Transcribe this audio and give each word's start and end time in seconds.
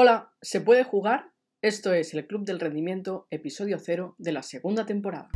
Hola, 0.00 0.32
¿se 0.40 0.60
puede 0.60 0.84
jugar? 0.84 1.32
Esto 1.60 1.92
es 1.92 2.14
el 2.14 2.24
Club 2.28 2.44
del 2.44 2.60
Rendimiento, 2.60 3.26
episodio 3.32 3.80
0 3.80 4.14
de 4.16 4.30
la 4.30 4.44
segunda 4.44 4.86
temporada. 4.86 5.28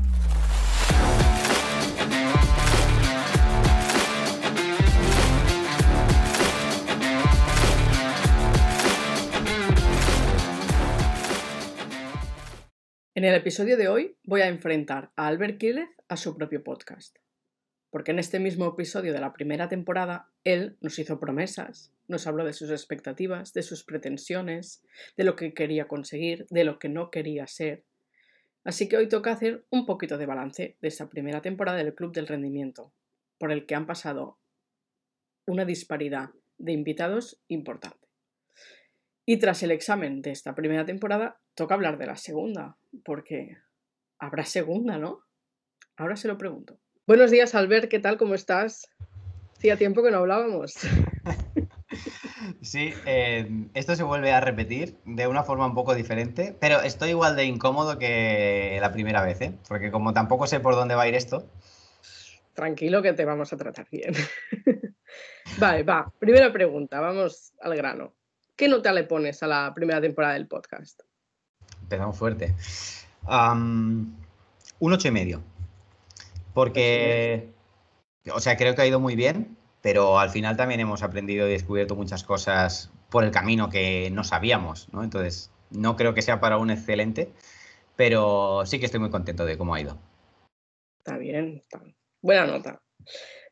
En 13.16 13.24
el 13.24 13.34
episodio 13.34 13.76
de 13.76 13.88
hoy 13.88 14.16
voy 14.22 14.42
a 14.42 14.46
enfrentar 14.46 15.10
a 15.16 15.26
Albert 15.26 15.58
Quílez 15.58 15.88
a 16.06 16.16
su 16.16 16.36
propio 16.36 16.62
podcast 16.62 17.18
porque 17.92 18.10
en 18.10 18.18
este 18.18 18.40
mismo 18.40 18.66
episodio 18.66 19.12
de 19.12 19.20
la 19.20 19.34
primera 19.34 19.68
temporada 19.68 20.30
él 20.44 20.79
nos 20.80 20.98
hizo 20.98 21.20
promesas, 21.20 21.92
nos 22.12 22.29
habló 22.29 22.44
de 22.44 22.52
sus 22.52 22.70
expectativas, 22.70 23.52
de 23.52 23.62
sus 23.62 23.82
pretensiones, 23.82 24.84
de 25.16 25.24
lo 25.24 25.34
que 25.34 25.52
quería 25.52 25.89
conseguir, 25.89 26.46
de 26.50 26.62
lo 26.62 26.79
que 26.79 26.89
no 26.89 27.11
quería 27.11 27.48
ser. 27.48 27.84
Así 28.64 28.89
que 28.89 28.96
hoy 28.96 29.08
toca 29.08 29.32
hacer 29.32 29.66
un 29.70 29.86
poquito 29.86 30.18
de 30.18 30.26
balance 30.26 30.76
de 30.80 30.89
esta 30.89 31.08
primera 31.08 31.43
temporada 31.43 31.79
del 31.79 31.94
Club 31.94 32.12
del 32.12 32.28
Rendimiento, 32.28 32.92
por 33.39 33.50
el 33.50 33.67
que 33.67 33.75
han 33.75 33.86
pasado 33.86 34.39
una 35.47 35.64
disparidad 35.64 36.30
de 36.58 36.72
invitados 36.72 37.42
importante. 37.48 38.06
Y 39.27 39.39
tras 39.39 39.62
el 39.64 39.72
examen 39.72 40.22
de 40.22 40.31
esta 40.31 40.55
primera 40.55 40.84
temporada, 40.84 41.41
toca 41.55 41.75
hablar 41.75 41.98
de 41.98 42.06
la 42.06 42.17
segunda, 42.17 42.77
porque 43.05 43.56
habrá 44.19 44.44
segunda, 44.44 44.98
¿no? 44.98 45.25
Ahora 45.97 46.17
se 46.17 46.28
lo 46.28 46.39
pregunto. 46.39 46.78
Buenos 47.06 47.31
días, 47.31 47.55
Albert, 47.55 47.89
¿qué 47.89 47.98
tal? 47.98 48.17
¿Cómo 48.17 48.34
estás? 48.34 48.89
Hacía 49.56 49.77
tiempo 49.77 50.03
que 50.03 50.11
no 50.11 50.19
hablábamos. 50.19 50.75
Sí, 52.62 52.94
eh, 53.06 53.66
esto 53.75 53.97
se 53.97 54.05
vuelve 54.05 54.33
a 54.33 54.41
repetir 54.41 54.97
de 55.05 55.27
una 55.27 55.42
forma 55.42 55.66
un 55.66 55.75
poco 55.75 55.97
diferente, 55.97 56.56
pero 56.61 56.80
estoy 56.80 57.11
igual 57.11 57.34
de 57.34 57.44
incómodo 57.44 57.98
que 57.98 58.78
la 58.81 58.92
primera 58.92 59.20
vez, 59.20 59.41
¿eh? 59.41 59.53
porque 59.69 59.91
como 59.91 60.14
tampoco 60.14 60.47
sé 60.47 60.61
por 60.61 60.77
dónde 60.77 60.95
va 60.95 61.03
a 61.03 61.09
ir 61.09 61.17
esto. 61.17 61.45
Tranquilo 62.55 63.03
que 63.03 63.14
te 63.14 63.25
vamos 63.25 63.53
a 63.53 63.56
tratar 63.56 63.89
bien. 63.91 64.14
vale, 65.59 65.83
va. 65.83 66.12
Primera 66.20 66.53
pregunta, 66.53 67.00
vamos 67.00 67.53
al 67.61 67.75
grano. 67.75 68.14
¿Qué 68.55 68.69
nota 68.69 68.92
le 68.92 69.05
pones 69.05 69.42
a 69.42 69.48
la 69.48 69.72
primera 69.75 70.00
temporada 70.00 70.34
del 70.34 70.47
podcast? 70.47 71.00
Empezamos 71.83 72.17
fuerte. 72.17 72.55
un 73.27 74.15
ocho 74.78 75.09
y 75.09 75.11
medio. 75.11 75.42
Porque, 76.55 77.50
o 78.33 78.39
sea, 78.39 78.56
creo 78.56 78.77
que 78.77 78.83
ha 78.83 78.87
ido 78.87 79.00
muy 79.00 79.17
bien, 79.17 79.56
pero 79.83 80.19
al 80.19 80.30
final 80.30 80.56
también 80.56 80.80
hemos 80.80 81.02
aprendido 81.02 81.47
y 81.47 81.52
descubierto 81.52 81.97
muchas 81.97 82.25
cosas 82.25 82.91
por 83.11 83.25
el 83.25 83.30
camino 83.30 83.69
que 83.69 84.11
no 84.11 84.25
sabíamos, 84.25 84.88
¿no? 84.92 85.02
Entonces, 85.02 85.50
no 85.70 85.97
creo 85.97 86.14
que 86.14 86.22
sea 86.22 86.41
para 86.41 86.56
un 86.56 86.70
excelente, 86.70 87.30
pero 87.97 88.62
sí 88.64 88.78
que 88.78 88.86
estoy 88.86 89.00
muy 89.00 89.10
contento 89.10 89.44
de 89.44 89.58
cómo 89.58 89.75
ha 89.75 89.80
ido. 89.80 89.98
Está 90.98 91.19
bien, 91.19 91.62
buena 92.22 92.47
nota. 92.47 92.80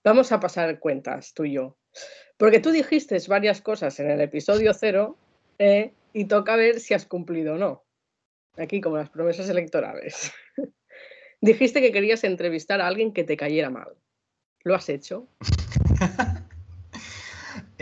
Vamos 0.04 0.30
a 0.32 0.40
pasar 0.40 0.78
cuentas 0.78 1.34
tú 1.34 1.44
y 1.44 1.54
yo. 1.54 1.76
Porque 2.36 2.60
tú 2.60 2.70
dijiste 2.70 3.18
varias 3.28 3.60
cosas 3.60 3.98
en 4.00 4.10
el 4.10 4.20
episodio 4.20 4.72
cero 4.72 5.18
eh, 5.58 5.92
y 6.12 6.24
toca 6.26 6.56
ver 6.56 6.80
si 6.80 6.94
has 6.94 7.04
cumplido 7.04 7.54
o 7.54 7.58
no. 7.58 7.84
Aquí 8.56 8.80
como 8.80 8.96
las 8.96 9.10
promesas 9.10 9.48
electorales. 9.48 10.32
Dijiste 11.40 11.80
que 11.80 11.92
querías 11.92 12.24
entrevistar 12.24 12.80
a 12.80 12.86
alguien 12.86 13.12
que 13.12 13.24
te 13.24 13.36
cayera 13.36 13.70
mal. 13.70 13.96
¿Lo 14.62 14.74
has 14.74 14.88
hecho? 14.88 15.28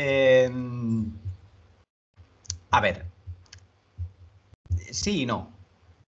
Em, 0.01 1.11
a 2.71 2.81
ver. 2.81 3.05
Sí 4.93 5.23
y 5.23 5.27
no. 5.27 5.51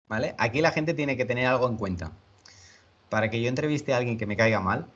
¿Vale? 0.07 0.35
Aquí 0.37 0.61
la 0.61 0.71
gente 0.71 0.93
tiene 0.93 1.17
que 1.17 1.25
tener 1.25 1.47
algo 1.47 1.67
en 1.67 1.75
cuenta. 1.75 2.13
Para 3.09 3.29
que 3.29 3.41
yo 3.41 3.49
entreviste 3.49 3.93
a 3.93 3.97
alguien 3.97 4.17
que 4.17 4.25
me 4.25 4.37
caiga 4.37 4.61
mal, 4.61 4.87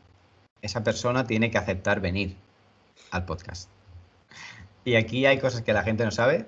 esa 0.62 0.84
persona 0.86 1.28
tiene 1.28 1.52
que 1.52 1.58
aceptar 1.58 2.00
venir 2.00 2.38
al 3.12 3.26
podcast. 3.26 3.70
Y 4.86 4.96
aquí 4.96 5.26
hay 5.26 5.38
cosas 5.40 5.64
que 5.64 5.74
la 5.74 5.84
gente 5.84 6.06
no 6.06 6.12
sabe 6.12 6.48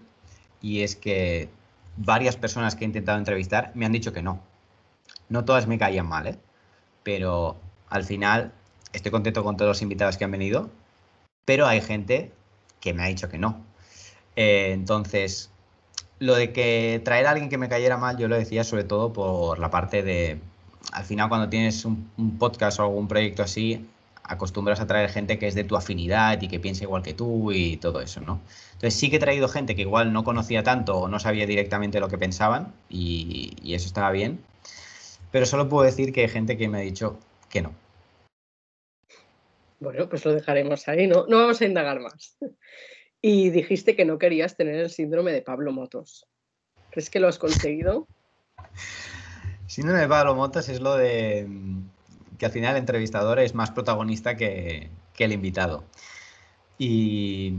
y 0.61 0.83
es 0.83 0.95
que 0.95 1.49
varias 1.97 2.37
personas 2.37 2.75
que 2.75 2.85
he 2.85 2.87
intentado 2.87 3.17
entrevistar 3.17 3.73
me 3.75 3.85
han 3.85 3.91
dicho 3.91 4.13
que 4.13 4.21
no. 4.21 4.41
No 5.27 5.43
todas 5.43 5.67
me 5.67 5.77
caían 5.77 6.07
mal, 6.07 6.27
¿eh? 6.27 6.39
Pero 7.03 7.57
al 7.89 8.05
final 8.05 8.53
estoy 8.93 9.11
contento 9.11 9.43
con 9.43 9.57
todos 9.57 9.69
los 9.69 9.81
invitados 9.81 10.17
que 10.17 10.23
han 10.23 10.31
venido, 10.31 10.69
pero 11.49 11.65
hay 11.65 11.81
gente 11.81 12.31
que 12.79 12.93
me 12.93 13.01
ha 13.01 13.07
dicho 13.07 13.27
que 13.27 13.39
no. 13.39 13.65
Eh, 14.35 14.69
entonces, 14.71 15.49
lo 16.19 16.35
de 16.35 16.53
que 16.53 17.01
traer 17.03 17.25
a 17.25 17.31
alguien 17.31 17.49
que 17.49 17.57
me 17.57 17.67
cayera 17.67 17.97
mal, 17.97 18.19
yo 18.19 18.27
lo 18.27 18.37
decía 18.37 18.63
sobre 18.63 18.83
todo 18.83 19.11
por 19.13 19.57
la 19.57 19.71
parte 19.71 20.03
de, 20.03 20.39
al 20.91 21.05
final 21.05 21.27
cuando 21.27 21.49
tienes 21.49 21.85
un, 21.85 22.11
podcast 22.37 22.79
o 22.79 22.83
algún 22.83 23.07
proyecto 23.07 23.41
así, 23.41 23.83
acostumbras 24.23 24.79
a 24.79 24.85
traer 24.85 25.09
gente 25.09 25.39
que 25.39 25.47
es 25.47 25.55
de 25.55 25.63
tu 25.63 25.75
afinidad 25.75 26.39
y 26.39 26.49
que 26.49 26.59
piensa 26.59 26.83
igual 26.83 27.01
que 27.01 27.15
tú 27.15 27.51
y 27.51 27.77
todo 27.77 27.99
eso, 27.99 28.21
¿no? 28.21 28.41
Entonces 28.73 28.93
sí 28.93 29.09
que 29.09 29.15
he 29.15 29.19
traído 29.19 29.47
gente 29.47 29.75
que 29.75 29.81
igual 29.81 30.13
no 30.13 30.23
conocía 30.23 30.61
tanto 30.61 30.99
o 30.99 31.07
no 31.07 31.17
sabía 31.17 31.47
directamente 31.47 31.99
lo 31.99 32.09
que 32.09 32.19
pensaban 32.19 32.71
y, 32.89 33.55
y 33.63 33.73
eso 33.73 33.87
estaba 33.87 34.11
bien, 34.11 34.39
pero 35.31 35.47
solo 35.47 35.67
puedo 35.67 35.83
decir 35.83 36.13
que 36.13 36.21
hay 36.21 36.29
gente 36.29 36.57
que 36.57 36.69
me 36.69 36.77
ha 36.77 36.81
dicho 36.81 37.17
que 37.49 37.63
no. 37.63 37.73
Bueno, 39.79 40.09
pues 40.09 40.25
lo 40.25 40.33
dejaremos 40.33 40.87
ahí, 40.87 41.07
no, 41.07 41.25
no 41.27 41.37
vamos 41.37 41.61
a 41.61 41.65
indagar 41.65 41.99
más. 41.99 42.37
Y 43.21 43.49
dijiste 43.49 43.95
que 43.95 44.05
no 44.05 44.17
querías 44.17 44.55
tener 44.55 44.75
el 44.75 44.89
síndrome 44.89 45.33
de 45.33 45.41
Pablo 45.41 45.73
Motos. 45.73 46.25
¿Crees 46.91 47.09
que 47.09 47.19
lo 47.19 47.27
has 47.27 47.37
conseguido? 47.37 48.07
Síndrome 49.67 49.99
de 49.99 50.07
Pablo 50.07 50.35
Motos 50.35 50.69
es 50.69 50.79
lo 50.79 50.95
de 50.95 51.47
que 52.37 52.45
al 52.45 52.51
final 52.51 52.75
el 52.75 52.79
entrevistador 52.79 53.39
es 53.39 53.53
más 53.53 53.71
protagonista 53.71 54.35
que, 54.37 54.89
que 55.13 55.25
el 55.25 55.33
invitado. 55.33 55.83
Y 56.77 57.55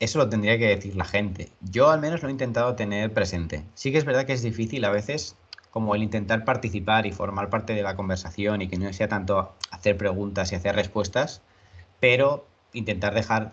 eso 0.00 0.18
lo 0.18 0.28
tendría 0.28 0.58
que 0.58 0.66
decir 0.66 0.96
la 0.96 1.04
gente. 1.04 1.48
Yo 1.60 1.90
al 1.90 2.00
menos 2.00 2.22
lo 2.22 2.28
he 2.28 2.32
intentado 2.32 2.74
tener 2.74 3.12
presente. 3.12 3.64
Sí 3.74 3.92
que 3.92 3.98
es 3.98 4.04
verdad 4.04 4.26
que 4.26 4.32
es 4.32 4.42
difícil 4.42 4.84
a 4.84 4.90
veces 4.90 5.36
como 5.70 5.94
el 5.94 6.02
intentar 6.02 6.44
participar 6.44 7.06
y 7.06 7.12
formar 7.12 7.50
parte 7.50 7.74
de 7.74 7.82
la 7.82 7.94
conversación 7.94 8.62
y 8.62 8.68
que 8.68 8.76
no 8.76 8.92
sea 8.92 9.08
tanto 9.08 9.54
hacer 9.78 9.96
preguntas 9.96 10.52
y 10.52 10.56
hacer 10.56 10.74
respuestas, 10.74 11.42
pero 12.00 12.46
intentar 12.72 13.14
dejar 13.14 13.52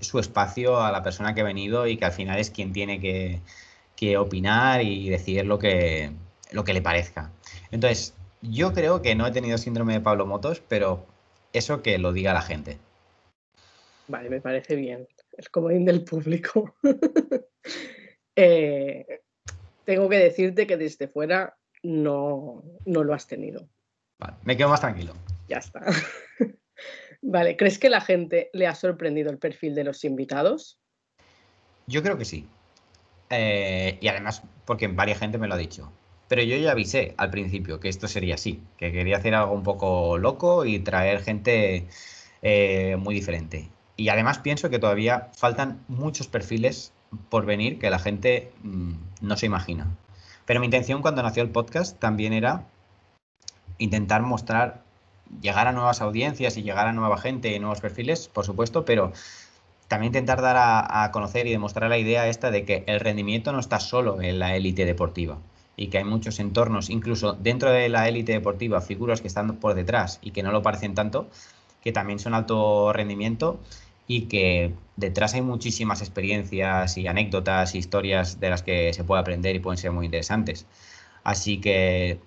su 0.00 0.18
espacio 0.18 0.80
a 0.80 0.92
la 0.92 1.02
persona 1.02 1.34
que 1.34 1.40
ha 1.40 1.44
venido 1.44 1.86
y 1.86 1.96
que 1.96 2.04
al 2.04 2.12
final 2.12 2.38
es 2.38 2.50
quien 2.50 2.72
tiene 2.72 3.00
que, 3.00 3.40
opinar 4.18 4.82
y 4.82 5.08
decir 5.08 5.46
lo 5.46 5.60
que, 5.60 6.10
lo 6.50 6.64
que 6.64 6.74
le 6.74 6.82
parezca. 6.82 7.30
Entonces, 7.70 8.14
yo 8.40 8.72
creo 8.72 9.00
que 9.00 9.14
no 9.14 9.28
he 9.28 9.30
tenido 9.30 9.58
síndrome 9.58 9.92
de 9.92 10.00
Pablo 10.00 10.26
Motos, 10.26 10.60
pero 10.66 11.06
eso 11.52 11.82
que 11.82 11.98
lo 11.98 12.12
diga 12.12 12.34
la 12.34 12.42
gente. 12.42 12.78
Vale, 14.08 14.28
me 14.28 14.40
parece 14.40 14.74
bien. 14.74 15.06
Es 15.38 15.48
comodín 15.48 15.84
del 15.84 16.02
público. 16.02 16.74
eh, 18.36 19.20
tengo 19.84 20.08
que 20.08 20.18
decirte 20.18 20.66
que 20.66 20.76
desde 20.76 21.06
fuera 21.06 21.56
no, 21.84 22.64
no 22.84 23.04
lo 23.04 23.14
has 23.14 23.28
tenido. 23.28 23.68
Vale, 24.18 24.34
me 24.42 24.56
quedo 24.56 24.68
más 24.68 24.80
tranquilo. 24.80 25.14
Ya 25.52 25.58
está. 25.58 25.82
vale, 27.22 27.58
¿crees 27.58 27.78
que 27.78 27.90
la 27.90 28.00
gente 28.00 28.48
le 28.54 28.66
ha 28.66 28.74
sorprendido 28.74 29.30
el 29.30 29.36
perfil 29.36 29.74
de 29.74 29.84
los 29.84 30.02
invitados? 30.02 30.80
Yo 31.86 32.02
creo 32.02 32.16
que 32.16 32.24
sí. 32.24 32.46
Eh, 33.28 33.98
y 34.00 34.08
además, 34.08 34.42
porque 34.64 34.88
varias 34.88 35.18
gente 35.18 35.36
me 35.36 35.48
lo 35.48 35.54
ha 35.54 35.58
dicho. 35.58 35.92
Pero 36.26 36.42
yo 36.42 36.56
ya 36.56 36.70
avisé 36.70 37.12
al 37.18 37.28
principio 37.28 37.80
que 37.80 37.90
esto 37.90 38.08
sería 38.08 38.36
así, 38.36 38.62
que 38.78 38.92
quería 38.92 39.18
hacer 39.18 39.34
algo 39.34 39.52
un 39.52 39.62
poco 39.62 40.16
loco 40.16 40.64
y 40.64 40.78
traer 40.78 41.22
gente 41.22 41.86
eh, 42.40 42.96
muy 42.98 43.14
diferente. 43.14 43.68
Y 43.98 44.08
además 44.08 44.38
pienso 44.38 44.70
que 44.70 44.78
todavía 44.78 45.28
faltan 45.36 45.84
muchos 45.86 46.28
perfiles 46.28 46.94
por 47.28 47.44
venir 47.44 47.78
que 47.78 47.90
la 47.90 47.98
gente 47.98 48.52
mm, 48.62 48.94
no 49.20 49.36
se 49.36 49.44
imagina. 49.44 49.98
Pero 50.46 50.60
mi 50.60 50.66
intención 50.66 51.02
cuando 51.02 51.22
nació 51.22 51.42
el 51.42 51.50
podcast 51.50 51.98
también 51.98 52.32
era 52.32 52.64
intentar 53.76 54.22
mostrar, 54.22 54.82
llegar 55.40 55.68
a 55.68 55.72
nuevas 55.72 56.00
audiencias 56.00 56.56
y 56.56 56.62
llegar 56.62 56.86
a 56.86 56.92
nueva 56.92 57.18
gente 57.18 57.54
y 57.54 57.58
nuevos 57.58 57.80
perfiles, 57.80 58.28
por 58.28 58.44
supuesto, 58.44 58.84
pero 58.84 59.12
también 59.88 60.08
intentar 60.10 60.40
dar 60.40 60.56
a, 60.58 61.10
conocer 61.12 61.46
y 61.46 61.50
demostrar 61.50 61.90
la 61.90 61.98
idea 61.98 62.26
esta 62.28 62.50
de 62.50 62.64
que 62.64 62.84
el 62.86 63.00
rendimiento 63.00 63.52
no 63.52 63.60
está 63.60 63.78
solo 63.78 64.22
en 64.22 64.38
la 64.38 64.56
élite 64.56 64.84
deportiva 64.86 65.38
y 65.76 65.88
que 65.88 65.98
hay 65.98 66.04
muchos 66.04 66.38
entornos, 66.40 66.90
incluso 66.90 67.34
dentro 67.34 67.70
de 67.70 67.88
la 67.88 68.08
élite 68.08 68.32
deportiva, 68.32 68.80
figuras 68.80 69.20
que 69.20 69.28
están 69.28 69.56
por 69.56 69.74
detrás 69.74 70.18
y 70.22 70.30
que 70.30 70.42
no 70.42 70.52
lo 70.52 70.62
parecen 70.62 70.94
tanto, 70.94 71.28
que 71.82 71.92
también 71.92 72.18
son 72.18 72.34
alto 72.34 72.92
rendimiento 72.92 73.60
y 74.06 74.22
que 74.22 74.72
detrás 74.96 75.34
hay 75.34 75.42
muchísimas 75.42 76.00
experiencias 76.00 76.96
y 76.96 77.06
anécdotas, 77.06 77.74
historias 77.74 78.40
de 78.40 78.50
las 78.50 78.62
que 78.62 78.92
se 78.92 79.04
puede 79.04 79.20
aprender 79.20 79.56
y 79.56 79.60
pueden 79.60 79.78
ser 79.78 79.92
muy 79.92 80.06
interesantes. 80.06 80.66
Así 81.24 81.60
que 81.60 82.18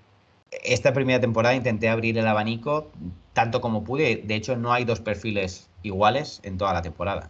esta 0.52 0.94
primera 0.94 1.20
temporada 1.20 1.56
intenté 1.56 1.90
abrir 1.90 2.18
el 2.18 2.28
abanico 2.28 2.92
tanto 3.34 3.62
como 3.62 3.84
pude. 3.84 4.18
De 4.18 4.36
hecho, 4.36 4.56
no 4.56 4.72
hay 4.74 4.86
dos 4.86 5.00
perfiles 5.02 5.70
iguales 5.84 6.40
en 6.44 6.58
toda 6.58 6.74
la 6.74 6.82
temporada. 6.82 7.30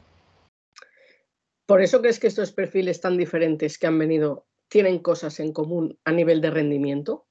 ¿Por 1.65 1.81
eso 1.81 1.99
crees 2.01 2.19
que 2.19 2.27
estos 2.27 2.51
perfiles 2.51 3.01
tan 3.01 3.17
diferentes 3.17 3.79
que 3.79 3.87
han 3.87 3.97
venido 3.97 4.45
tienen 4.69 4.99
cosas 4.99 5.39
en 5.39 5.51
común 5.51 5.97
a 6.05 6.11
nivel 6.11 6.41
de 6.41 6.51
rendimiento? 6.51 7.25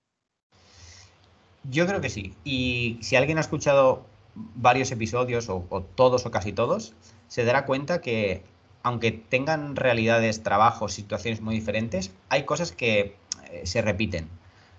Yo 1.70 1.86
creo 1.86 2.00
que 2.00 2.10
sí. 2.10 2.34
Y 2.44 2.98
si 3.00 3.16
alguien 3.16 3.38
ha 3.38 3.42
escuchado 3.42 4.04
varios 4.34 4.90
episodios, 4.90 5.48
o, 5.48 5.86
todos 5.94 6.26
o 6.26 6.30
casi 6.30 6.52
todos, 6.52 6.94
se 7.28 7.44
dará 7.44 7.64
cuenta 7.64 8.00
que 8.00 8.42
aunque 8.82 9.12
tengan 9.12 9.76
realidades, 9.76 10.42
trabajos, 10.42 10.92
situaciones 10.92 11.40
muy 11.40 11.54
diferentes, 11.54 12.10
hay 12.28 12.44
cosas 12.44 12.72
que 12.72 13.16
eh, 13.50 13.62
se 13.64 13.80
repiten. 13.80 14.28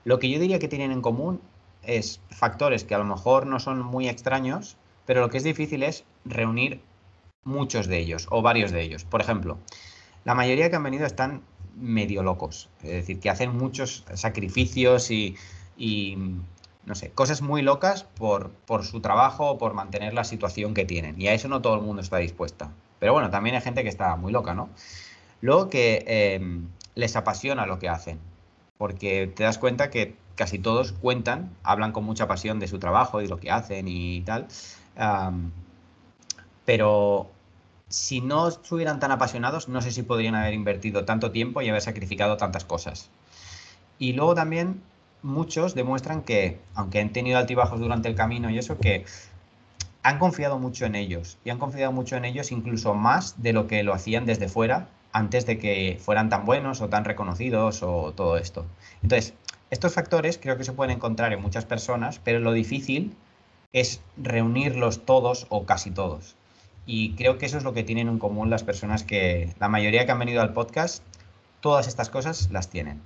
Lo 0.06 0.20
que 0.20 0.30
yo 0.30 0.40
diría 0.40 0.60
que 0.60 0.68
tienen 0.68 0.92
en 0.92 1.02
común 1.02 1.42
es 1.82 2.22
factores 2.30 2.84
que 2.84 2.94
a 2.94 3.00
lo 3.00 3.06
mejor 3.06 3.48
no 3.48 3.60
son 3.60 3.82
muy 3.82 4.08
extraños, 4.08 4.78
pero 5.06 5.20
lo 5.20 5.30
que 5.30 5.38
es 5.38 5.44
difícil 5.44 5.82
es 5.82 6.06
reunir 6.26 6.80
muchos 7.44 7.88
de 7.88 7.98
ellos 7.98 8.28
o 8.30 8.44
varios 8.44 8.72
de 8.72 8.84
ellos. 8.84 9.04
Por 9.04 9.20
ejemplo, 9.20 9.58
la 10.24 10.36
mayoría 10.36 10.70
que 10.70 10.76
han 10.76 10.84
venido 10.84 11.08
están 11.08 11.42
medio 11.76 12.22
locos, 12.22 12.70
es 12.84 12.92
decir, 12.92 13.20
que 13.20 13.32
hacen 13.32 13.58
muchos 13.58 14.06
sacrificios 14.14 15.10
y, 15.10 15.36
no 16.86 16.94
sé, 16.94 17.10
cosas 17.10 17.42
muy 17.42 17.64
locas 17.64 18.04
por, 18.04 18.52
por 18.52 18.86
su 18.86 19.02
trabajo 19.02 19.50
o 19.50 19.58
por 19.58 19.74
mantener 19.74 20.14
la 20.14 20.24
situación 20.24 20.76
que 20.76 20.86
tienen. 20.86 21.20
Y 21.20 21.28
a 21.30 21.34
eso 21.34 21.48
no 21.48 21.64
todo 21.64 21.76
el 21.76 21.82
mundo 21.82 22.04
está 22.04 22.18
dispuesta. 22.18 22.70
Pero 23.00 23.14
bueno, 23.14 23.32
también 23.32 23.56
hay 23.56 23.62
gente 23.62 23.82
que 23.82 23.90
está 23.90 24.16
muy 24.16 24.32
loca, 24.32 24.54
¿no? 24.54 24.70
Luego 25.42 25.68
que 25.70 26.04
eh, 26.08 26.62
les 26.94 27.16
apasiona 27.16 27.66
lo 27.66 27.80
que 27.80 27.90
hacen, 27.90 28.20
porque 28.78 29.28
te 29.28 29.44
das 29.44 29.58
cuenta 29.58 29.90
que 29.90 30.16
casi 30.36 30.60
todos 30.60 30.92
cuentan, 30.92 31.56
hablan 31.64 31.92
con 31.92 32.04
mucha 32.04 32.28
pasión 32.28 32.60
de 32.60 32.68
su 32.68 32.80
trabajo 32.80 33.22
y 33.22 33.28
lo 33.28 33.40
que 33.40 33.52
hacen 33.52 33.88
y 33.88 34.22
tal. 34.22 34.48
pero 36.66 37.30
si 37.90 38.22
no 38.22 38.48
estuvieran 38.48 39.00
tan 39.00 39.12
apasionados, 39.12 39.70
no 39.70 39.82
sé 39.82 39.92
si 39.92 40.04
podrían 40.04 40.36
haber 40.36 40.54
invertido 40.54 41.06
tanto 41.06 41.32
tiempo 41.32 41.62
y 41.62 41.70
haber 41.70 41.82
sacrificado 41.82 42.38
tantas 42.38 42.66
cosas. 42.66 43.10
Y 44.00 44.14
luego 44.14 44.36
también 44.36 44.82
muchos 45.22 45.76
demuestran 45.76 46.24
que, 46.24 46.60
aunque 46.74 47.00
han 47.00 47.12
tenido 47.14 47.38
altibajos 47.38 47.80
durante 47.80 48.10
el 48.10 48.16
camino 48.16 48.50
y 48.50 48.58
eso, 48.58 48.78
que 48.78 49.06
han 50.04 50.20
confiado 50.20 50.60
mucho 50.60 50.86
en 50.86 50.96
ellos. 50.96 51.38
Y 51.46 51.50
han 51.52 51.60
confiado 51.60 51.92
mucho 51.92 52.16
en 52.18 52.26
ellos 52.26 52.52
incluso 52.52 52.94
más 52.94 53.42
de 53.42 53.54
lo 53.54 53.68
que 53.68 53.84
lo 53.84 53.94
hacían 53.94 54.26
desde 54.26 54.50
fuera 54.50 54.90
antes 55.16 55.46
de 55.46 55.58
que 55.58 55.98
fueran 56.02 56.28
tan 56.28 56.44
buenos 56.44 56.82
o 56.82 56.90
tan 56.90 57.06
reconocidos 57.06 57.84
o 57.84 58.12
todo 58.14 58.36
esto. 58.36 58.66
Entonces, 59.02 59.34
estos 59.70 59.94
factores 59.94 60.38
creo 60.38 60.58
que 60.58 60.66
se 60.66 60.74
pueden 60.74 60.98
encontrar 60.98 61.32
en 61.32 61.42
muchas 61.42 61.64
personas, 61.64 62.20
pero 62.22 62.40
lo 62.40 62.52
difícil 62.52 63.16
es 63.72 64.02
reunirlos 64.18 65.06
todos 65.06 65.48
o 65.48 65.66
casi 65.66 65.90
todos. 65.90 66.36
Y 66.86 67.16
creo 67.16 67.38
que 67.38 67.46
eso 67.46 67.58
es 67.58 67.64
lo 67.64 67.74
que 67.74 67.86
tienen 67.86 68.10
en 68.10 68.20
común 68.20 68.50
las 68.50 68.66
personas 68.66 69.06
que, 69.06 69.54
la 69.58 69.70
mayoría 69.70 70.06
que 70.06 70.12
han 70.12 70.20
venido 70.20 70.42
al 70.42 70.52
podcast, 70.52 71.02
todas 71.62 71.88
estas 71.88 72.10
cosas 72.10 72.52
las 72.52 72.70
tienen. 72.70 73.02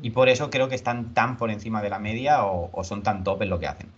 Y 0.00 0.12
por 0.12 0.30
eso 0.30 0.48
creo 0.48 0.70
que 0.70 0.76
están 0.76 1.12
tan 1.12 1.36
por 1.36 1.50
encima 1.50 1.82
de 1.82 1.90
la 1.90 1.98
media 1.98 2.46
o, 2.46 2.82
son 2.84 3.02
tan 3.02 3.22
top 3.22 3.42
en 3.42 3.50
lo 3.50 3.58
que 3.58 3.66
hacen. 3.66 3.90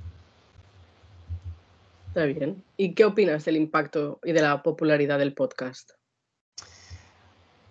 Está 2.09 2.25
bien. 2.25 2.65
¿Y 2.77 2.95
qué 2.95 3.05
opinas 3.05 3.45
del 3.45 3.57
impacto 3.57 4.19
y 4.25 4.33
de 4.33 4.43
la 4.43 4.65
popularidad 4.65 5.21
del 5.21 5.33
podcast? 5.33 5.96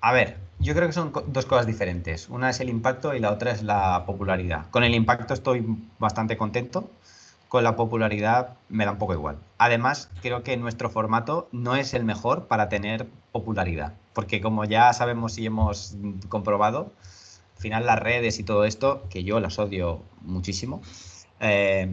A 0.06 0.12
ver, 0.12 0.38
yo 0.60 0.76
creo 0.76 0.86
que 0.86 0.94
son 0.94 1.12
dos 1.26 1.48
cosas 1.48 1.66
diferentes. 1.66 2.30
Una 2.30 2.52
es 2.52 2.60
el 2.60 2.70
impacto 2.70 3.16
y 3.16 3.20
la 3.20 3.32
otra 3.32 3.50
es 3.50 3.64
la 3.64 4.06
popularidad. 4.06 4.70
Con 4.70 4.84
el 4.84 4.94
impacto 4.94 5.34
estoy 5.34 5.66
bastante 5.98 6.38
contento 6.38 6.92
con 7.48 7.64
la 7.64 7.76
popularidad 7.76 8.58
me 8.70 8.86
da 8.86 8.92
un 8.92 9.00
poco 9.00 9.14
igual. 9.14 9.38
Además, 9.58 10.12
creo 10.22 10.44
que 10.44 10.58
nuestro 10.58 10.92
formato 10.92 11.48
no 11.52 11.76
es 11.76 11.96
el 11.96 12.04
mejor 12.04 12.48
para 12.48 12.70
tener 12.70 13.08
popularidad, 13.32 13.94
porque 14.14 14.42
como 14.42 14.66
ya 14.66 14.94
sabemos 14.94 15.40
y 15.40 15.48
hemos 15.48 15.96
comprobado, 16.30 16.92
al 17.56 17.62
final 17.62 17.86
las 17.88 17.98
redes 17.98 18.38
y 18.38 18.44
todo 18.44 18.66
esto, 18.66 19.06
que 19.10 19.24
yo 19.24 19.40
las 19.40 19.58
odio 19.58 20.04
muchísimo, 20.22 20.84
eh, 21.40 21.90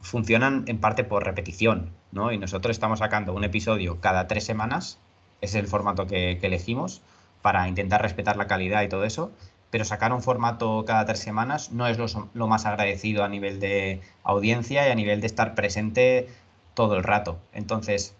funcionan 0.00 0.64
en 0.68 0.78
parte 0.78 1.04
por 1.04 1.24
repetición, 1.24 1.90
¿no? 2.12 2.32
Y 2.32 2.38
nosotros 2.38 2.74
estamos 2.76 3.00
sacando 3.00 3.34
un 3.34 3.44
episodio 3.44 4.00
cada 4.00 4.26
tres 4.26 4.44
semanas, 4.44 4.98
es 5.44 5.54
el 5.54 5.68
formato 5.68 6.06
que 6.06 6.38
elegimos, 6.42 7.02
para 7.44 7.68
intentar 7.68 8.00
respetar 8.00 8.38
la 8.38 8.46
calidad 8.46 8.82
y 8.82 8.88
todo 8.88 9.04
eso, 9.04 9.30
pero 9.74 9.84
sacar 9.84 10.12
un 10.12 10.22
formato 10.22 10.84
cada 10.86 11.04
tres 11.04 11.18
semanas 11.18 11.72
no 11.72 11.86
es 11.88 11.98
lo, 11.98 12.46
más 12.46 12.64
agradecido 12.64 13.24
a 13.24 13.28
nivel 13.28 13.58
de 13.60 14.00
audiencia 14.22 14.88
y 14.88 14.90
a 14.92 14.94
nivel 14.94 15.20
de 15.20 15.26
estar 15.26 15.54
presente 15.54 16.28
todo 16.74 16.96
el 16.96 17.02
rato. 17.02 17.38
Entonces, 17.52 18.14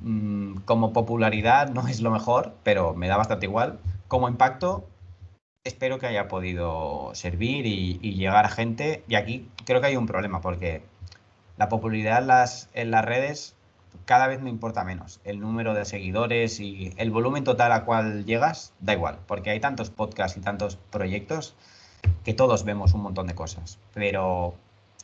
mm, 0.00 0.60
como 0.64 0.92
popularidad 0.94 1.68
no 1.68 1.86
es 1.86 2.00
lo 2.00 2.10
mejor, 2.10 2.54
pero 2.62 2.94
me 2.94 3.06
da 3.06 3.18
bastante 3.18 3.44
igual. 3.46 3.78
Como 4.08 4.28
impacto, 4.28 4.88
espero 5.62 5.98
que 5.98 6.06
haya 6.06 6.26
podido 6.26 7.10
servir 7.12 7.66
y, 7.66 7.98
llegar 8.14 8.46
a 8.46 8.48
gente. 8.48 9.04
Y 9.08 9.16
aquí 9.16 9.46
creo 9.66 9.82
que 9.82 9.88
hay 9.88 9.96
un 9.96 10.06
problema, 10.06 10.40
porque 10.40 10.82
la 11.58 11.68
popularidad 11.68 12.24
las, 12.24 12.70
en 12.72 12.90
las 12.90 13.04
redes 13.04 13.54
cada 14.04 14.26
vez 14.26 14.40
me 14.40 14.50
importa 14.50 14.84
menos. 14.84 15.20
El 15.24 15.40
número 15.40 15.74
de 15.74 15.84
seguidores 15.84 16.60
y 16.60 16.92
el 16.96 17.10
volumen 17.10 17.44
total 17.44 17.72
a 17.72 17.84
cual 17.84 18.24
llegas, 18.24 18.72
da 18.80 18.92
igual, 18.92 19.18
porque 19.26 19.50
hay 19.50 19.60
tantos 19.60 19.90
podcasts 19.90 20.36
y 20.36 20.40
tantos 20.40 20.76
proyectos 20.76 21.54
que 22.24 22.34
todos 22.34 22.64
vemos 22.64 22.94
un 22.94 23.02
montón 23.02 23.26
de 23.26 23.34
cosas, 23.34 23.78
pero 23.94 24.54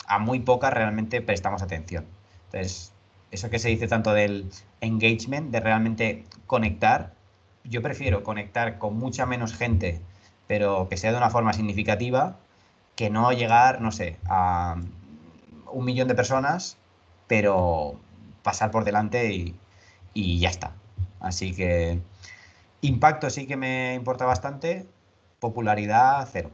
a 0.06 0.19
muy 0.19 0.41
pocas 0.41 0.73
realmente 0.73 1.20
prestamos 1.20 1.62
atención. 1.62 2.05
Entonces, 2.46 2.93
eso 3.31 3.50
que 3.50 3.58
se 3.58 3.69
dice 3.69 3.88
tanto 3.88 4.12
del 4.12 4.50
engagement, 4.81 5.50
de 5.50 5.61
realmente 5.61 6.25
conectar, 6.47 7.12
yo 7.64 7.82
prefiero 7.82 8.23
conectar 8.23 8.79
con 8.79 8.97
mucha 8.99 9.26
menos 9.26 9.55
gente, 9.55 10.00
pero 10.47 10.88
que 10.88 10.97
sea 10.97 11.11
de 11.11 11.19
una 11.19 11.31
forma 11.31 11.52
significativa, 11.52 12.37
que 12.94 13.11
no 13.11 13.32
llegar, 13.32 13.81
no 13.81 13.90
sé, 13.90 14.19
a 14.26 14.76
un 15.73 15.85
millón 15.85 16.06
de 16.08 16.14
personas, 16.14 16.76
pero 17.26 17.99
pasar 18.44 18.70
por 18.70 18.85
delante 18.85 19.56
y, 20.14 20.38
ya 20.38 20.50
está. 20.50 20.76
Así 21.19 21.56
que 21.56 22.00
impacto 22.82 23.29
sí 23.31 23.49
que 23.49 23.56
me 23.56 23.94
importa 23.94 24.26
bastante, 24.26 24.87
popularidad 25.41 26.29
cero. 26.31 26.52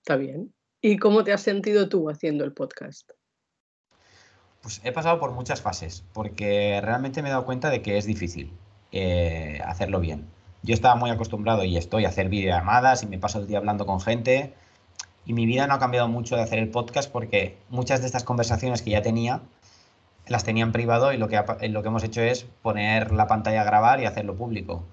Está 0.00 0.16
bien. 0.16 0.52
¿Y 0.80 0.96
cómo 0.96 1.22
te 1.22 1.32
has 1.32 1.42
sentido 1.42 1.88
tú 1.88 2.10
haciendo 2.10 2.42
el 2.44 2.52
podcast? 2.52 3.08
Pues 4.62 4.80
he 4.82 4.90
pasado 4.90 5.20
por 5.20 5.30
muchas 5.32 5.60
fases, 5.60 6.04
porque 6.12 6.80
realmente 6.82 7.22
me 7.22 7.28
he 7.28 7.32
dado 7.32 7.44
cuenta 7.44 7.70
de 7.70 7.82
que 7.82 7.98
es 7.98 8.06
difícil 8.06 8.52
eh, 8.90 9.60
hacerlo 9.64 10.00
bien. 10.00 10.26
Yo 10.62 10.74
estaba 10.74 10.96
muy 10.96 11.10
acostumbrado 11.10 11.64
y 11.64 11.76
estoy 11.76 12.04
a 12.04 12.08
hacer 12.08 12.28
videollamadas 12.28 13.02
y 13.02 13.06
me 13.06 13.18
paso 13.18 13.38
el 13.40 13.46
día 13.46 13.58
hablando 13.58 13.86
con 13.86 14.00
gente 14.00 14.54
y 15.24 15.32
mi 15.32 15.46
vida 15.46 15.66
no 15.66 15.74
ha 15.74 15.78
cambiado 15.78 16.08
mucho 16.08 16.36
de 16.36 16.42
hacer 16.42 16.58
el 16.58 16.68
podcast 16.68 17.10
porque 17.10 17.58
muchas 17.70 18.00
de 18.00 18.06
estas 18.06 18.24
conversaciones 18.24 18.82
que 18.82 18.90
ya 18.90 19.02
tenía 19.02 19.42
las 20.26 20.44
tenía 20.44 20.64
en 20.64 20.72
privado 20.72 21.12
y 21.12 21.16
lo 21.16 21.28
que, 21.28 21.42
lo 21.68 21.82
que 21.82 21.88
hemos 21.88 22.04
hecho 22.04 22.20
es 22.20 22.44
poner 22.62 23.12
la 23.12 23.26
pantalla 23.26 23.62
a 23.62 23.64
grabar 23.64 24.00
y 24.00 24.06
hacerlo 24.06 24.36
público. 24.36 24.84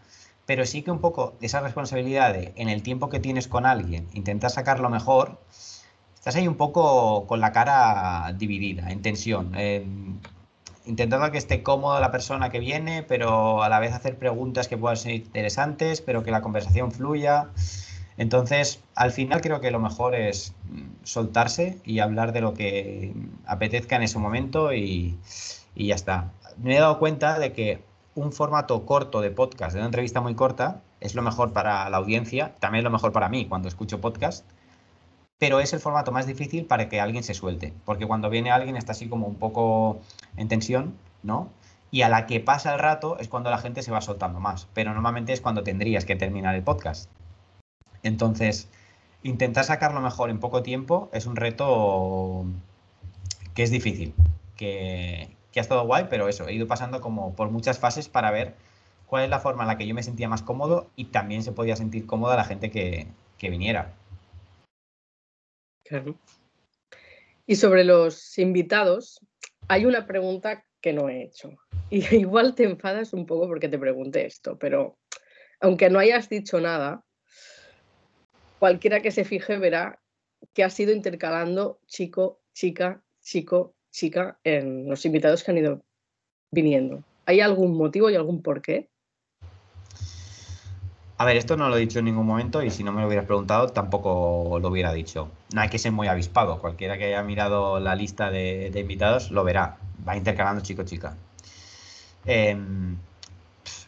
Pero 0.46 0.66
sí 0.66 0.82
que 0.82 0.92
un 0.92 1.00
poco 1.00 1.36
esa 1.42 1.62
responsabilidad 1.62 2.34
de 2.34 2.54
en 2.56 2.70
el 2.70 2.82
tiempo 2.82 3.10
que 3.10 3.20
tienes 3.20 3.48
con 3.48 3.66
alguien, 3.66 4.08
intentar 4.14 4.50
sacarlo 4.50 4.90
mejor, 4.90 5.40
estás 6.16 6.36
ahí 6.36 6.48
un 6.48 6.56
poco 6.56 7.28
con 7.28 7.40
la 7.40 7.52
cara 7.52 8.34
dividida, 8.36 8.90
en 8.90 9.02
tensión, 9.04 9.54
intentando 10.86 11.30
que 11.32 11.38
esté 11.38 11.62
cómoda 11.62 12.00
la 12.00 12.12
persona 12.12 12.50
que 12.50 12.60
viene, 12.60 13.04
pero 13.04 13.62
a 13.62 13.70
la 13.70 13.80
vez 13.80 13.94
hacer 13.94 14.18
preguntas 14.18 14.68
que 14.68 14.78
puedan 14.78 14.98
ser 14.98 15.12
interesantes, 15.14 16.02
pero 16.02 16.24
que 16.24 16.32
la 16.32 16.42
conversación 16.42 16.92
fluya. 16.92 17.50
Entonces, 18.20 18.84
al 18.96 19.12
final 19.12 19.40
creo 19.40 19.62
que 19.62 19.72
lo 19.72 19.80
mejor 19.80 20.14
es 20.14 20.54
mm, 20.70 21.04
soltarse 21.04 21.80
y 21.86 22.00
hablar 22.00 22.34
de 22.34 22.42
lo 22.42 22.54
que 22.54 23.14
apetezca 23.46 23.96
en 23.96 24.04
ese 24.04 24.20
momento 24.20 24.74
y, 24.74 25.18
ya 25.74 25.96
está. 25.96 26.34
Me 26.58 26.76
he 26.76 26.80
dado 26.82 27.00
cuenta 27.00 27.40
de 27.40 27.54
que 27.54 27.82
un 28.16 28.34
formato 28.34 28.86
corto 28.86 29.22
de 29.22 29.32
podcast, 29.32 29.72
de 29.72 29.80
una 29.80 29.86
entrevista 29.86 30.20
muy 30.20 30.36
corta, 30.36 30.82
es 31.00 31.16
lo 31.16 31.22
mejor 31.22 31.54
para 31.54 31.90
la 31.90 31.96
audiencia, 31.96 32.56
también 32.60 32.80
es 32.80 32.84
lo 32.84 32.90
mejor 32.90 33.14
para 33.14 33.30
mí 33.30 33.46
cuando 33.46 33.70
escucho 33.70 34.02
podcast, 34.02 34.46
pero 35.38 35.62
es 35.62 35.72
el 35.72 35.80
formato 35.80 36.12
más 36.12 36.28
difícil 36.28 36.66
para 36.66 36.90
que 36.90 37.00
alguien 37.00 37.24
se 37.24 37.34
suelte, 37.34 37.74
porque 37.86 38.06
cuando 38.06 38.30
viene 38.30 38.52
alguien 38.52 38.76
está 38.76 38.92
así 38.92 39.08
como 39.08 39.28
un 39.28 39.36
poco 39.36 40.02
en 40.36 40.50
tensión, 40.50 40.94
¿no? 41.24 41.48
Y 41.90 42.02
a 42.02 42.10
la 42.10 42.28
que 42.28 42.42
pasa 42.42 42.74
el 42.74 42.80
rato 42.80 43.18
es 43.18 43.30
cuando 43.30 43.50
la 43.50 43.60
gente 43.60 43.82
se 43.82 43.92
va 43.92 44.02
soltando 44.02 44.42
más, 44.42 44.68
pero 44.74 44.94
normalmente 44.94 45.32
es 45.32 45.40
cuando 45.40 45.64
tendrías 45.64 46.04
que 46.04 46.18
terminar 46.18 46.54
el 46.56 46.64
podcast. 46.64 47.10
Entonces, 48.04 48.70
intentar 49.24 49.66
sacarlo 49.66 50.02
mejor 50.02 50.30
en 50.30 50.40
poco 50.40 50.64
tiempo 50.64 51.10
es 51.14 51.26
un 51.26 51.36
reto 51.36 52.46
que 53.54 53.64
es 53.64 53.72
difícil, 53.72 54.14
que, 54.56 55.30
ha 55.56 55.60
estado 55.60 55.86
guay, 55.86 56.08
pero 56.10 56.30
eso, 56.30 56.48
he 56.48 56.54
ido 56.54 56.68
pasando 56.68 57.02
como 57.02 57.36
por 57.36 57.50
muchas 57.50 57.80
fases 57.80 58.08
para 58.08 58.32
ver 58.32 58.56
cuál 59.08 59.26
es 59.26 59.30
la 59.30 59.40
forma 59.40 59.64
en 59.64 59.68
la 59.68 59.78
que 59.78 59.86
yo 59.86 59.94
me 59.94 60.04
sentía 60.04 60.30
más 60.30 60.42
cómodo 60.42 60.90
y 60.96 61.06
también 61.06 61.44
se 61.44 61.52
podía 61.52 61.76
sentir 61.76 62.06
cómoda 62.06 62.38
la 62.38 62.46
gente 62.46 62.72
que, 62.72 63.08
que 63.38 63.50
viniera. 63.50 63.94
Claro. 65.84 66.16
Y 67.46 67.56
sobre 67.56 67.84
los 67.84 68.38
invitados, 68.38 69.20
hay 69.68 69.86
una 69.86 70.06
pregunta 70.06 70.64
que 70.82 70.94
no 70.94 71.10
he 71.10 71.24
hecho. 71.24 71.52
Y 71.92 72.06
igual 72.16 72.54
te 72.54 72.66
enfadas 72.66 73.14
un 73.14 73.26
poco 73.26 73.48
porque 73.48 73.68
te 73.68 73.80
pregunté 73.80 74.28
esto, 74.28 74.60
pero 74.60 75.00
aunque 75.60 75.90
no 75.90 75.98
hayas 75.98 76.30
dicho 76.30 76.62
nada, 76.62 77.04
cualquiera 78.60 79.02
que 79.02 79.12
se 79.12 79.24
fije 79.24 79.58
verá 79.58 80.00
que 80.54 80.64
has 80.64 80.80
ido 80.80 80.94
intercalando 80.94 81.80
chico, 81.88 82.42
chica, 82.54 83.02
chico, 83.22 83.74
chica 83.92 84.38
en 84.44 84.88
los 84.88 85.06
invitados 85.06 85.44
que 85.44 85.52
han 85.52 85.58
ido 85.58 85.82
viniendo. 86.52 87.04
¿Hay 87.26 87.42
algún 87.42 87.76
motivo 87.76 88.10
y 88.10 88.16
algún 88.16 88.42
porqué? 88.42 88.90
A 91.18 91.26
ver, 91.26 91.36
esto 91.36 91.58
no 91.58 91.68
lo 91.68 91.76
he 91.76 91.82
dicho 91.82 92.00
en 92.00 92.06
ningún 92.06 92.26
momento 92.26 92.64
y 92.64 92.72
si 92.72 92.84
no 92.84 92.94
me 92.94 93.02
lo 93.02 93.08
hubieras 93.08 93.26
preguntado 93.26 93.68
tampoco 93.68 94.58
lo 94.62 94.70
hubiera 94.70 94.94
dicho. 94.94 95.30
No 95.54 95.62
hay 95.62 95.70
que 95.70 95.78
ser 95.78 95.92
muy 95.92 96.08
avispado. 96.08 96.60
Cualquiera 96.60 96.98
que 96.98 97.06
haya 97.06 97.22
mirado 97.24 97.80
la 97.80 97.96
lista 97.96 98.32
de, 98.32 98.72
invitados 98.74 99.30
lo 99.30 99.44
verá. 99.44 99.78
Va 100.08 100.16
intercalando 100.16 100.62
chico-chica. 100.62 101.18
Em, 102.26 102.96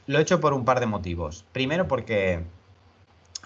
lo 0.08 0.20
he 0.20 0.22
hecho 0.22 0.42
por 0.42 0.54
un 0.54 0.66
par 0.66 0.82
de 0.82 0.88
motivos. 0.88 1.46
Primero 1.54 1.88
porque 1.88 2.44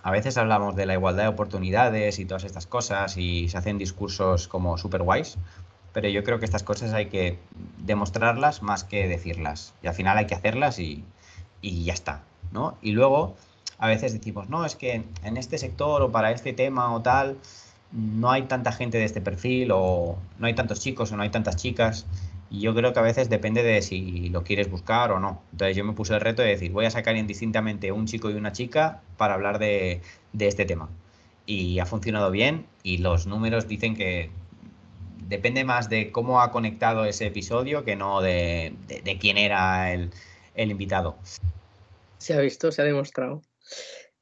a 0.06 0.12
veces 0.12 0.38
hablamos 0.38 0.76
de 0.76 0.86
la 0.86 0.94
igualdad 0.94 1.24
de 1.24 1.30
oportunidades 1.30 2.20
y 2.20 2.26
todas 2.26 2.44
estas 2.44 2.68
cosas 2.68 3.18
y 3.18 3.50
se 3.50 3.58
hacen 3.58 3.80
discursos 3.80 4.48
como 4.48 4.78
super 4.78 5.02
guays, 5.02 5.40
pero 5.94 6.08
yo 6.10 6.24
creo 6.24 6.38
que 6.38 6.46
estas 6.46 6.62
cosas 6.62 6.94
hay 6.94 7.08
que 7.08 7.40
demostrarlas 7.80 8.62
más 8.62 8.84
que 8.84 9.08
decirlas. 9.08 9.74
Y 9.82 9.88
al 9.88 9.96
final 9.96 10.16
hay 10.20 10.28
que 10.28 10.36
hacerlas 10.36 10.78
y, 10.78 11.04
y 11.60 11.86
ya 11.86 11.94
está. 11.94 12.22
¿no? 12.52 12.78
Y 12.84 12.92
luego 12.92 13.36
a 13.80 13.88
veces 13.88 14.14
decimos, 14.14 14.48
no, 14.48 14.64
es 14.64 14.76
que 14.76 15.04
en 15.24 15.38
este 15.38 15.58
sector 15.58 16.04
o 16.04 16.12
para 16.12 16.30
este 16.30 16.54
tema 16.54 16.94
o 16.94 17.02
tal, 17.02 17.40
no 17.92 18.30
hay 18.30 18.44
tanta 18.44 18.72
gente 18.72 19.00
de 19.00 19.06
este 19.06 19.22
perfil 19.22 19.72
o 19.72 20.20
no 20.38 20.46
hay 20.46 20.54
tantos 20.54 20.82
chicos 20.82 21.12
o 21.12 21.18
no 21.18 21.24
hay 21.24 21.32
tantas 21.32 21.56
chicas. 21.56 22.06
Y 22.50 22.62
yo 22.62 22.76
creo 22.76 22.94
que 22.94 23.00
a 23.00 23.04
veces 23.04 23.30
depende 23.30 23.64
de 23.64 23.82
si 23.82 24.30
lo 24.30 24.44
quieres 24.44 24.70
buscar 24.70 25.12
o 25.12 25.20
no. 25.20 25.42
Entonces 25.52 25.76
yo 25.76 25.84
me 25.84 25.94
puse 25.94 26.14
el 26.14 26.22
reto 26.22 26.42
de 26.42 26.50
decir, 26.50 26.72
voy 26.72 26.86
a 26.86 26.92
sacar 26.92 27.16
indistintamente 27.16 27.92
un 27.92 28.06
chico 28.06 28.30
y 28.30 28.34
una 28.34 28.52
chica 28.52 29.02
para 29.18 29.34
hablar 29.34 29.60
de, 29.60 30.02
este 30.38 30.66
tema. 30.66 30.90
Y 31.46 31.80
ha 31.80 31.86
funcionado 31.86 32.32
bien 32.32 32.66
y 32.84 33.00
los 33.00 33.28
números 33.28 33.68
dicen 33.68 33.96
que 33.96 34.30
depende 35.28 35.64
más 35.64 35.90
de 35.90 36.12
cómo 36.12 36.42
ha 36.42 36.52
conectado 36.52 37.06
ese 37.06 37.28
episodio 37.28 37.84
que 37.84 37.96
no 37.96 38.22
de, 38.22 38.76
quién 39.20 39.38
era 39.38 39.92
el, 39.94 40.12
el 40.54 40.72
invitado. 40.72 41.18
Se 42.20 42.34
ha 42.34 42.40
visto, 42.40 42.72
se 42.72 42.82
ha 42.82 42.86
demostrado. 42.86 43.42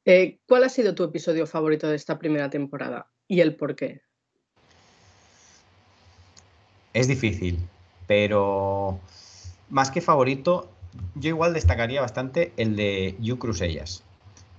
Eh, 0.06 0.38
¿Cuál 0.46 0.64
ha 0.64 0.68
sido 0.68 0.94
tu 0.94 1.04
episodio 1.04 1.46
favorito 1.46 1.88
de 1.88 1.96
esta 1.96 2.18
primera 2.18 2.50
temporada 2.50 3.10
y 3.26 3.40
el 3.40 3.56
por 3.56 3.74
qué? 3.74 4.02
Es 6.92 7.08
difícil, 7.08 7.58
pero 8.06 8.98
más 9.70 9.90
que 9.90 10.00
favorito, 10.00 10.68
yo 11.14 11.28
igual 11.28 11.54
destacaría 11.54 12.00
bastante 12.00 12.52
el 12.56 12.76
de 12.76 13.16
You 13.20 13.38
Crusellas, 13.38 14.02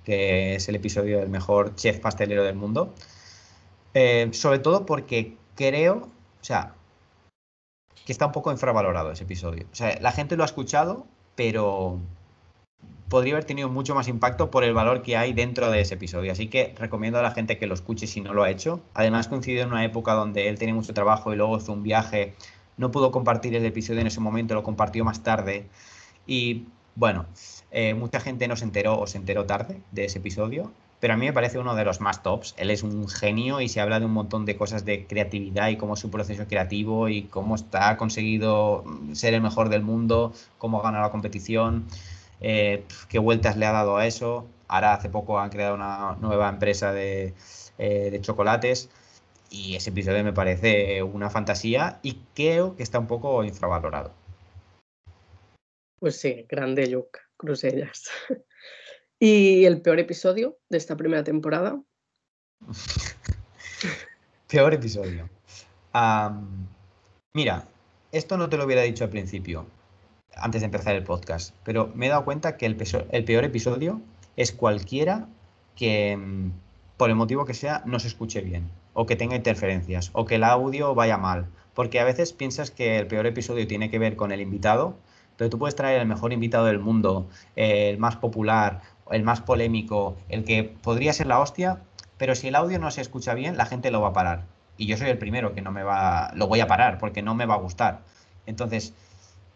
que 0.03 0.55
es 0.55 0.67
el 0.69 0.75
episodio 0.75 1.19
del 1.19 1.29
mejor 1.29 1.75
chef 1.75 1.99
pastelero 1.99 2.43
del 2.43 2.55
mundo. 2.55 2.93
Eh, 3.93 4.29
sobre 4.33 4.59
todo 4.59 4.85
porque 4.85 5.37
creo, 5.55 6.09
o 6.41 6.43
sea, 6.43 6.73
que 8.05 8.11
está 8.11 8.27
un 8.27 8.31
poco 8.31 8.51
infravalorado 8.51 9.11
ese 9.11 9.23
episodio. 9.23 9.65
O 9.71 9.75
sea, 9.75 9.97
la 10.01 10.11
gente 10.11 10.35
lo 10.35 10.43
ha 10.43 10.45
escuchado, 10.45 11.07
pero 11.35 11.99
podría 13.09 13.33
haber 13.33 13.45
tenido 13.45 13.69
mucho 13.69 13.95
más 13.95 14.07
impacto 14.07 14.51
por 14.51 14.63
el 14.63 14.73
valor 14.73 15.01
que 15.01 15.17
hay 15.17 15.33
dentro 15.33 15.71
de 15.71 15.81
ese 15.81 15.95
episodio. 15.95 16.31
Así 16.31 16.47
que 16.47 16.75
recomiendo 16.77 17.19
a 17.19 17.21
la 17.21 17.31
gente 17.31 17.57
que 17.57 17.67
lo 17.67 17.73
escuche 17.73 18.07
si 18.07 18.21
no 18.21 18.33
lo 18.33 18.43
ha 18.43 18.49
hecho. 18.49 18.81
Además 18.93 19.27
coincide 19.27 19.61
en 19.61 19.69
una 19.69 19.83
época 19.83 20.13
donde 20.13 20.49
él 20.49 20.59
tenía 20.59 20.75
mucho 20.75 20.93
trabajo 20.93 21.33
y 21.33 21.35
luego 21.35 21.57
hizo 21.57 21.73
un 21.73 21.83
viaje. 21.83 22.35
No 22.77 22.91
pudo 22.91 23.11
compartir 23.11 23.55
el 23.55 23.65
episodio 23.65 24.01
en 24.01 24.07
ese 24.07 24.19
momento, 24.19 24.53
lo 24.53 24.63
compartió 24.63 25.05
más 25.05 25.23
tarde. 25.23 25.67
Y 26.27 26.65
bueno, 26.95 27.25
eh, 27.71 27.93
mucha 27.93 28.19
gente 28.19 28.47
no 28.47 28.55
se 28.55 28.65
enteró 28.65 28.99
o 28.99 29.07
se 29.07 29.17
enteró 29.17 29.45
tarde 29.45 29.81
de 29.91 30.05
ese 30.05 30.19
episodio, 30.19 30.71
pero 30.99 31.13
a 31.13 31.17
mí 31.17 31.25
me 31.25 31.33
parece 31.33 31.59
uno 31.59 31.75
de 31.75 31.85
los 31.85 32.01
más 32.01 32.23
tops. 32.23 32.55
Él 32.57 32.71
es 32.71 32.83
un 32.83 33.07
genio 33.07 33.61
y 33.61 33.69
se 33.69 33.81
habla 33.81 33.99
de 33.99 34.05
un 34.05 34.13
montón 34.13 34.45
de 34.45 34.55
cosas 34.55 34.85
de 34.85 35.05
creatividad 35.05 35.69
y 35.69 35.77
cómo 35.77 35.95
su 35.95 36.09
proceso 36.09 36.45
creativo 36.47 37.09
y 37.09 37.23
cómo 37.23 37.55
está 37.55 37.89
ha 37.89 37.97
conseguido 37.97 38.83
ser 39.13 39.33
el 39.33 39.41
mejor 39.41 39.69
del 39.69 39.83
mundo, 39.83 40.33
cómo 40.57 40.81
gana 40.81 41.01
la 41.01 41.11
competición. 41.11 41.85
Eh, 42.41 42.85
qué 43.09 43.19
vueltas 43.19 43.57
le 43.57 43.65
ha 43.65 43.71
dado 43.71 43.97
a 43.97 44.07
eso. 44.07 44.47
Ahora 44.67 44.93
hace 44.93 45.09
poco 45.09 45.39
han 45.39 45.49
creado 45.49 45.75
una 45.75 46.17
nueva 46.21 46.49
empresa 46.49 46.91
de, 46.91 47.33
eh, 47.77 48.19
chocolates 48.21 48.89
y 49.55 49.75
ese 49.75 49.89
episodio 49.89 50.21
me 50.23 50.33
parece 50.33 51.01
una 51.01 51.29
fantasía 51.29 51.99
y 52.03 52.19
creo 52.35 52.75
que 52.75 52.83
está 52.83 52.99
un 52.99 53.07
poco 53.07 53.41
infravalorado. 53.43 54.11
Pues 55.97 56.17
sí, 56.17 56.45
grande 56.49 56.87
Luke, 56.87 57.19
Crusellas. 57.37 58.09
¿Y 59.19 59.63
el 59.63 59.81
peor 59.81 59.99
episodio 59.99 60.57
de 60.69 60.77
esta 60.77 60.97
primera 60.97 61.23
temporada? 61.23 61.81
peor 64.49 64.73
episodio. 64.73 65.29
mira, 67.33 67.65
esto 68.11 68.37
no 68.37 68.49
te 68.49 68.57
lo 68.57 68.65
hubiera 68.65 68.81
dicho 68.81 69.05
al 69.05 69.09
principio, 69.09 69.65
antes 70.35 70.61
de 70.61 70.65
empezar 70.65 70.95
el 70.95 71.03
podcast, 71.03 71.55
pero 71.63 71.93
me 71.95 72.07
he 72.07 72.09
dado 72.09 72.25
cuenta 72.25 72.57
que 72.57 72.65
el, 72.65 72.75
peor 72.75 73.45
episodio 73.45 74.01
es 74.35 74.51
cualquiera 74.51 75.29
que, 75.77 76.17
mm, 76.17 76.51
por 76.97 77.09
el 77.09 77.15
motivo 77.15 77.45
que 77.45 77.53
sea, 77.53 77.83
no 77.85 77.99
se 77.99 78.09
escuche 78.09 78.41
bien, 78.41 78.69
o 78.95 79.05
que 79.05 79.15
tenga 79.15 79.35
interferencias, 79.35 80.09
o 80.13 80.25
que 80.25 80.35
el 80.35 80.43
audio 80.43 80.95
vaya 80.95 81.17
mal, 81.17 81.45
porque 81.75 81.99
a 81.99 82.05
veces 82.05 82.33
piensas 82.33 82.71
que 82.71 82.97
el 82.97 83.05
peor 83.05 83.27
episodio 83.27 83.67
tiene 83.67 83.91
que 83.91 83.99
ver 83.99 84.15
con 84.15 84.31
el 84.31 84.41
invitado, 84.41 84.95
pero 85.37 85.49
tú 85.49 85.59
puedes 85.59 85.75
traer 85.75 86.01
el 86.01 86.07
mejor 86.07 86.33
invitado 86.33 86.65
del 86.65 86.79
mundo, 86.79 87.27
el 87.55 87.97
más 87.99 88.15
popular, 88.15 88.81
el 89.11 89.21
más 89.23 89.41
polémico, 89.41 90.15
el 90.29 90.45
que 90.45 90.63
podría 90.63 91.13
ser 91.13 91.27
la 91.27 91.39
hostia, 91.39 91.81
pero 92.17 92.33
si 92.33 92.47
el 92.47 92.55
audio 92.55 92.79
no 92.79 92.89
se 92.89 93.01
escucha 93.01 93.33
bien, 93.33 93.57
la 93.57 93.65
gente 93.65 93.91
lo 93.91 94.01
va 94.01 94.07
a 94.09 94.13
parar. 94.13 94.45
Y 94.77 94.87
yo 94.87 94.97
soy 94.97 95.09
el 95.09 95.17
primero 95.17 95.53
que 95.53 95.61
no 95.61 95.71
me 95.71 95.83
va, 95.83 96.31
lo 96.33 96.47
voy 96.47 96.61
a 96.61 96.67
parar 96.67 96.97
porque 96.97 97.21
no 97.21 97.35
me 97.35 97.45
va 97.45 97.55
a 97.55 97.59
gustar. 97.59 98.01
Entonces, 98.45 98.93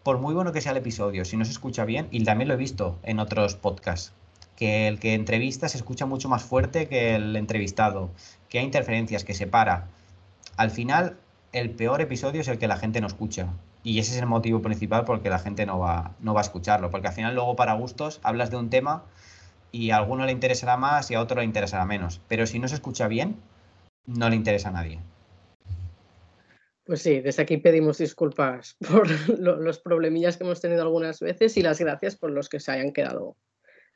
por 0.04 0.18
muy 0.18 0.34
bueno 0.34 0.52
que 0.52 0.62
sea 0.62 0.74
el 0.74 0.78
episodio, 0.78 1.24
si 1.24 1.38
no 1.38 1.46
se 1.46 1.52
escucha 1.52 1.86
bien, 1.86 2.08
y 2.12 2.24
también 2.26 2.50
lo 2.50 2.56
he 2.56 2.58
visto 2.58 3.00
en 3.04 3.20
otros 3.20 3.56
podcasts, 3.56 4.14
que 4.60 4.90
el 4.90 5.00
que 5.00 5.14
entrevista 5.14 5.70
se 5.70 5.78
escucha 5.78 6.06
mucho 6.06 6.28
más 6.28 6.44
fuerte 6.44 6.90
que 6.90 7.16
el 7.16 7.38
entrevistado, 7.38 8.12
que 8.50 8.60
hay 8.60 8.66
interferencias, 8.66 9.24
que 9.24 9.34
se 9.34 9.48
para. 9.48 9.88
Al 10.58 10.70
final, 10.70 11.16
el 11.54 11.70
peor 11.70 12.02
episodio 12.02 12.42
es 12.42 12.50
el 12.50 12.58
que 12.58 12.68
la 12.68 12.76
gente 12.76 13.00
no 13.00 13.08
escucha. 13.08 13.48
Y 13.84 14.00
ese 14.00 14.12
es 14.14 14.22
el 14.22 14.26
motivo 14.26 14.62
principal 14.62 15.06
por 15.06 15.16
el 15.16 15.24
que 15.24 15.30
la 15.30 15.40
gente 15.40 15.66
no 15.66 15.80
va, 15.80 16.12
no 16.20 16.34
va 16.34 16.42
a 16.42 16.44
escucharlo. 16.44 16.92
Porque 16.92 17.08
al 17.08 17.14
final, 17.14 17.36
luego, 17.36 17.56
para 17.56 17.72
gustos, 17.72 18.20
hablas 18.22 18.52
de 18.52 18.58
un 18.58 18.70
tema 18.70 19.06
y 19.72 19.92
a 19.92 19.98
alguno 19.98 20.26
le 20.26 20.34
interesará 20.34 20.76
más 20.76 21.10
y 21.10 21.16
a 21.16 21.22
otro 21.22 21.40
le 21.40 21.46
interesará 21.46 21.86
menos. 21.86 22.20
Pero 22.28 22.46
si 22.46 22.60
no 22.60 22.68
se 22.68 22.76
escucha 22.76 23.08
bien, 23.08 23.38
no 24.08 24.30
le 24.30 24.36
interesa 24.36 24.70
a 24.70 24.74
nadie. 24.74 25.00
Pues 26.84 27.02
sí, 27.02 27.22
desde 27.22 27.44
aquí 27.44 27.56
pedimos 27.56 28.00
disculpas 28.00 28.76
por 28.92 29.08
los 29.40 29.80
problemillas 29.80 30.36
que 30.36 30.44
hemos 30.44 30.60
tenido 30.60 30.82
algunas 30.82 31.22
veces 31.22 31.56
y 31.56 31.62
las 31.62 31.80
gracias 31.80 32.18
por 32.18 32.32
los 32.32 32.50
que 32.50 32.60
se 32.60 32.74
hayan 32.74 32.92
quedado 32.92 33.38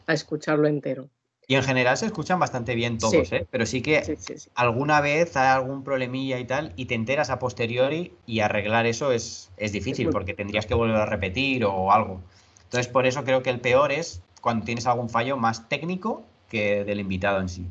a 0.07 0.13
escucharlo 0.13 0.67
entero. 0.67 1.09
Y 1.45 1.55
en 1.55 1.63
general 1.63 1.97
se 1.97 2.05
escuchan 2.05 2.39
bastante 2.39 2.73
bien 2.73 2.97
todos, 2.97 3.31
¿eh? 3.33 3.45
pero 3.51 3.65
sí 3.65 3.81
que 3.81 4.17
alguna 4.55 5.01
vez 5.01 5.35
hay 5.35 5.49
algún 5.49 5.83
problemilla 5.83 6.39
y 6.39 6.45
tal 6.45 6.71
y 6.77 6.85
te 6.85 6.95
enteras 6.95 7.29
a 7.29 7.39
posteriori 7.39 8.13
y 8.25 8.39
arreglar 8.39 8.85
eso 8.85 9.11
es, 9.11 9.51
es 9.57 9.73
difícil 9.73 10.09
porque 10.09 10.33
tendrías 10.33 10.65
que 10.65 10.73
volver 10.73 10.95
a 10.95 11.05
repetir 11.05 11.65
o 11.65 11.91
algo. 11.91 12.21
Entonces 12.63 12.87
por 12.87 13.05
eso 13.05 13.25
creo 13.25 13.43
que 13.43 13.49
el 13.49 13.59
peor 13.59 13.91
es 13.91 14.21
cuando 14.39 14.65
tienes 14.65 14.87
algún 14.87 15.09
fallo 15.09 15.35
más 15.35 15.67
técnico 15.67 16.23
que 16.47 16.85
del 16.85 17.01
invitado 17.01 17.41
en 17.41 17.49
sí. 17.49 17.67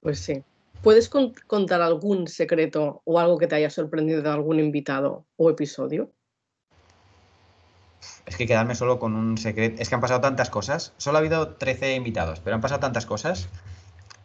Pues 0.00 0.20
sí. 0.20 0.44
¿Puedes 0.82 1.08
contar 1.08 1.80
algún 1.80 2.28
secreto 2.28 3.00
o 3.04 3.18
algo 3.18 3.38
que 3.38 3.46
te 3.46 3.56
haya 3.56 3.70
sorprendido 3.70 4.22
de 4.22 4.28
algún 4.28 4.60
invitado 4.60 5.24
o 5.36 5.50
episodio? 5.50 6.10
Es 8.26 8.36
que 8.36 8.46
quedarme 8.46 8.74
solo 8.74 8.98
con 8.98 9.14
un 9.14 9.38
secreto. 9.38 9.80
Es 9.80 9.88
que 9.88 9.94
han 9.94 10.00
pasado 10.00 10.20
tantas 10.20 10.50
cosas. 10.50 10.92
Solo 10.96 11.18
ha 11.18 11.20
habido 11.20 11.54
13 11.56 11.94
invitados, 11.94 12.40
pero 12.40 12.56
han 12.56 12.62
pasado 12.62 12.80
tantas 12.80 13.06
cosas. 13.06 13.48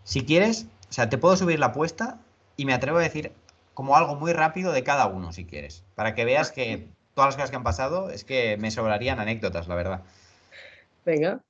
Si 0.04 0.26
quieres, 0.26 0.68
o 0.90 0.94
sea, 0.94 1.10
te 1.10 1.18
puedo 1.18 1.36
subir 1.36 1.60
la 1.60 1.68
apuesta 1.68 2.20
y 2.56 2.66
me 2.66 2.74
atrevo 2.74 2.98
a 2.98 3.02
decir 3.02 3.32
como 3.74 3.96
algo 3.96 4.16
muy 4.16 4.34
rápido 4.34 4.72
de 4.72 4.84
cada 4.84 5.08
uno, 5.08 5.32
si 5.32 5.46
quieres. 5.46 5.84
Para 5.96 6.16
que 6.16 6.26
veas 6.26 6.52
que 6.52 6.90
todas 7.14 7.30
las 7.30 7.36
cosas 7.36 7.50
que 7.50 7.56
han 7.58 7.64
pasado 7.64 8.10
es 8.10 8.24
que 8.24 8.58
me 8.58 8.72
sobrarían 8.72 9.20
anécdotas, 9.20 9.68
la 9.68 9.76
verdad. 9.76 10.02
Venga. 11.06 11.42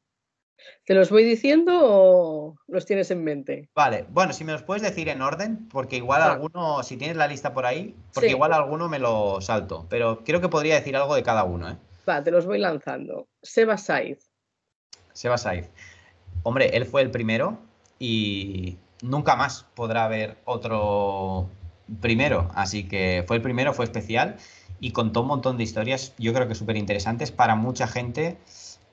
¿Te 0.85 0.93
los 0.93 1.09
voy 1.09 1.23
diciendo 1.23 1.79
o 1.83 2.55
los 2.67 2.85
tienes 2.85 3.11
en 3.11 3.23
mente? 3.23 3.69
Vale, 3.75 4.05
bueno, 4.09 4.33
si 4.33 4.43
me 4.43 4.51
los 4.51 4.63
puedes 4.63 4.83
decir 4.83 5.09
en 5.09 5.21
orden, 5.21 5.69
porque 5.69 5.97
igual 5.97 6.21
alguno, 6.21 6.83
si 6.83 6.97
tienes 6.97 7.17
la 7.17 7.27
lista 7.27 7.53
por 7.53 7.65
ahí, 7.65 7.95
porque 8.13 8.29
igual 8.29 8.53
alguno 8.53 8.89
me 8.89 8.99
lo 8.99 9.41
salto, 9.41 9.85
pero 9.89 10.23
creo 10.23 10.41
que 10.41 10.49
podría 10.49 10.75
decir 10.75 10.95
algo 10.95 11.15
de 11.15 11.23
cada 11.23 11.43
uno, 11.43 11.69
¿eh? 11.69 11.77
Te 12.23 12.31
los 12.31 12.45
voy 12.45 12.59
lanzando. 12.59 13.27
Seba 13.41 13.77
Saiz. 13.77 14.29
Seba 15.13 15.37
Saiz. 15.37 15.69
Hombre, 16.43 16.75
él 16.75 16.85
fue 16.85 17.01
el 17.01 17.11
primero 17.11 17.59
y 17.99 18.77
nunca 19.01 19.35
más 19.35 19.65
podrá 19.75 20.05
haber 20.05 20.37
otro 20.45 21.49
primero, 22.01 22.49
así 22.55 22.87
que 22.87 23.23
fue 23.27 23.37
el 23.37 23.41
primero, 23.41 23.73
fue 23.73 23.85
especial 23.85 24.37
y 24.79 24.91
contó 24.91 25.21
un 25.21 25.27
montón 25.27 25.57
de 25.57 25.63
historias, 25.63 26.13
yo 26.17 26.33
creo 26.33 26.47
que 26.47 26.55
súper 26.55 26.77
interesantes 26.77 27.31
para 27.31 27.55
mucha 27.55 27.87
gente 27.87 28.37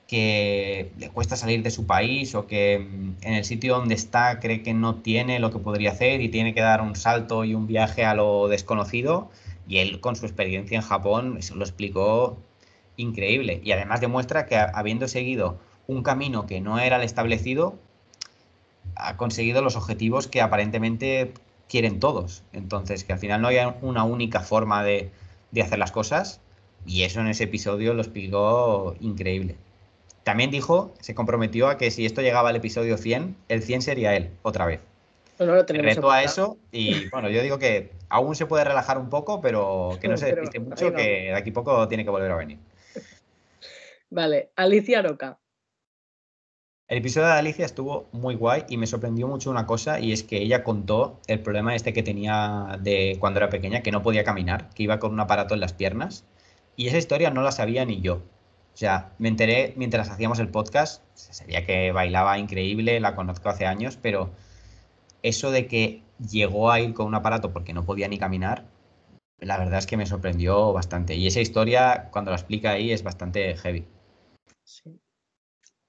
que 0.07 0.91
le 0.97 1.09
cuesta 1.09 1.35
salir 1.35 1.63
de 1.63 1.71
su 1.71 1.85
país 1.85 2.33
o 2.33 2.47
que 2.47 2.79
mm, 2.79 3.15
en 3.21 3.33
el 3.33 3.43
sitio 3.43 3.77
donde 3.77 3.95
está 3.95 4.39
cree 4.39 4.63
que 4.63 4.73
no 4.73 4.95
tiene 4.95 5.39
lo 5.39 5.51
que 5.51 5.59
podría 5.59 5.91
hacer 5.91 6.21
y 6.21 6.29
tiene 6.29 6.53
que 6.53 6.61
dar 6.61 6.81
un 6.81 6.95
salto 6.95 7.43
y 7.43 7.53
un 7.53 7.67
viaje 7.67 8.05
a 8.05 8.15
lo 8.15 8.47
desconocido. 8.47 9.29
Y 9.67 9.79
él 9.79 9.99
con 9.99 10.15
su 10.15 10.25
experiencia 10.25 10.77
en 10.77 10.81
Japón 10.81 11.39
lo 11.53 11.63
explicó 11.65 12.37
increíble. 12.97 13.61
Y 13.63 13.71
además 13.71 14.01
demuestra 14.01 14.45
que 14.45 14.57
habiendo 14.57 15.07
seguido 15.07 15.57
un 15.87 16.03
camino 16.03 16.45
que 16.45 16.59
no 16.59 16.79
era 16.79 16.97
el 16.97 17.03
establecido, 17.03 17.75
ha 18.95 19.15
conseguido 19.15 19.61
los 19.61 19.75
objetivos 19.75 20.27
que 20.27 20.41
aparentemente 20.41 21.33
quieren 21.69 21.99
todos. 21.99 22.43
Entonces, 22.51 23.03
que 23.03 23.13
al 23.13 23.19
final 23.19 23.41
no 23.41 23.47
hay 23.47 23.57
una 23.81 24.03
única 24.03 24.41
forma 24.41 24.83
de, 24.83 25.11
de 25.51 25.61
hacer 25.61 25.79
las 25.79 25.91
cosas. 25.91 26.41
Y 26.85 27.03
eso 27.03 27.21
en 27.21 27.27
ese 27.27 27.45
episodio 27.45 27.93
lo 27.93 28.01
explicó 28.01 28.95
increíble. 28.99 29.55
También 30.23 30.51
dijo, 30.51 30.93
se 30.99 31.15
comprometió 31.15 31.69
a 31.69 31.77
que 31.77 31.89
si 31.89 32.05
esto 32.05 32.21
llegaba 32.21 32.49
al 32.49 32.55
episodio 32.57 32.97
100, 32.97 33.35
el 33.47 33.63
100 33.63 33.81
sería 33.81 34.15
él, 34.15 34.31
otra 34.41 34.65
vez. 34.65 34.81
Bueno, 35.37 35.55
lo 35.55 35.65
tenemos 35.65 35.95
Reto 35.95 36.11
a 36.11 36.23
eso 36.23 36.57
y 36.71 37.09
bueno, 37.09 37.29
yo 37.29 37.41
digo 37.43 37.59
que 37.59 37.91
aún 38.09 38.35
se 38.35 38.45
puede 38.45 38.63
relajar 38.63 38.97
un 38.97 39.09
poco, 39.09 39.39
pero 39.39 39.97
que 40.01 40.07
no 40.07 40.17
se 40.17 40.27
despiste 40.27 40.59
mucho, 40.59 40.93
que 40.93 41.27
de 41.27 41.33
aquí 41.35 41.51
poco 41.51 41.87
tiene 41.87 42.03
que 42.03 42.09
volver 42.09 42.31
a 42.31 42.35
venir. 42.35 42.57
Vale, 44.09 44.51
Alicia 44.55 45.01
Roca. 45.01 45.39
El 46.87 46.99
episodio 46.99 47.27
de 47.27 47.33
Alicia 47.33 47.65
estuvo 47.65 48.07
muy 48.13 48.35
guay 48.35 48.63
y 48.69 48.77
me 48.77 48.87
sorprendió 48.87 49.27
mucho 49.27 49.51
una 49.51 49.65
cosa 49.65 49.99
y 49.99 50.13
es 50.13 50.23
que 50.23 50.37
ella 50.37 50.63
contó 50.63 51.19
el 51.27 51.41
problema 51.41 51.75
este 51.75 51.91
que 51.91 52.01
tenía 52.01 52.77
de 52.81 53.17
cuando 53.19 53.39
era 53.39 53.49
pequeña, 53.49 53.83
que 53.83 53.91
no 53.91 54.01
podía 54.01 54.23
caminar, 54.23 54.69
que 54.69 54.83
iba 54.83 54.97
con 54.97 55.11
un 55.11 55.19
aparato 55.19 55.53
en 55.53 55.59
las 55.59 55.73
piernas 55.73 56.23
y 56.77 56.87
esa 56.87 56.97
historia 56.97 57.29
no 57.29 57.41
la 57.41 57.51
sabía 57.51 57.83
ni 57.83 57.99
yo. 57.99 58.15
O 58.73 58.77
sea, 58.77 59.11
me 59.17 59.27
enteré 59.27 59.73
mientras 59.75 60.09
hacíamos 60.09 60.39
el 60.39 60.47
podcast, 60.47 61.03
sabía 61.15 61.65
que 61.65 61.91
bailaba 61.91 62.39
increíble, 62.39 63.01
la 63.01 63.15
conozco 63.15 63.49
hace 63.49 63.65
años, 63.65 63.97
pero 64.01 64.29
eso 65.23 65.51
de 65.51 65.67
que 65.67 66.03
llegó 66.31 66.71
a 66.71 66.79
ir 66.79 66.93
con 66.93 67.07
un 67.07 67.15
aparato 67.15 67.51
porque 67.51 67.73
no 67.73 67.85
podía 67.85 68.07
ni 68.07 68.17
caminar, 68.17 68.65
la 69.39 69.57
verdad 69.57 69.79
es 69.79 69.87
que 69.87 69.97
me 69.97 70.05
sorprendió 70.05 70.73
bastante. 70.73 71.15
Y 71.15 71.27
esa 71.27 71.41
historia, 71.41 72.09
cuando 72.11 72.31
la 72.31 72.37
explica 72.37 72.71
ahí, 72.71 72.91
es 72.91 73.03
bastante 73.03 73.55
heavy. 73.57 73.85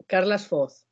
Carlas 0.06 0.46
Foz. 0.46 0.86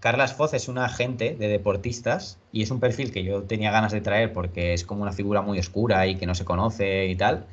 Carlas 0.00 0.34
Foz 0.34 0.54
es 0.54 0.68
una 0.68 0.84
agente 0.84 1.34
de 1.34 1.48
deportistas 1.48 2.38
y 2.52 2.62
es 2.62 2.70
un 2.70 2.80
perfil 2.80 3.10
que 3.10 3.24
yo 3.24 3.42
tenía 3.44 3.70
ganas 3.70 3.92
de 3.92 4.00
traer 4.00 4.32
porque 4.32 4.74
es 4.74 4.84
como 4.84 5.02
una 5.02 5.12
figura 5.12 5.40
muy 5.40 5.58
oscura 5.58 6.06
y 6.06 6.16
que 6.16 6.26
no 6.26 6.34
se 6.34 6.44
conoce 6.44 7.06
y 7.06 7.16
tal. 7.16 7.46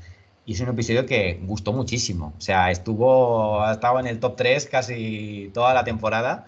Y 0.46 0.54
es 0.54 0.60
un 0.60 0.70
episodio 0.70 1.06
que 1.06 1.40
gustó 1.44 1.72
muchísimo. 1.72 2.34
O 2.38 2.42
sea, 2.42 2.72
estuvo, 2.72 3.66
estaba 3.72 4.00
en 4.00 4.08
el 4.08 4.20
top 4.20 4.36
3 4.36 4.66
casi 4.68 5.52
toda 5.54 5.74
la 5.74 5.84
temporada. 5.84 6.46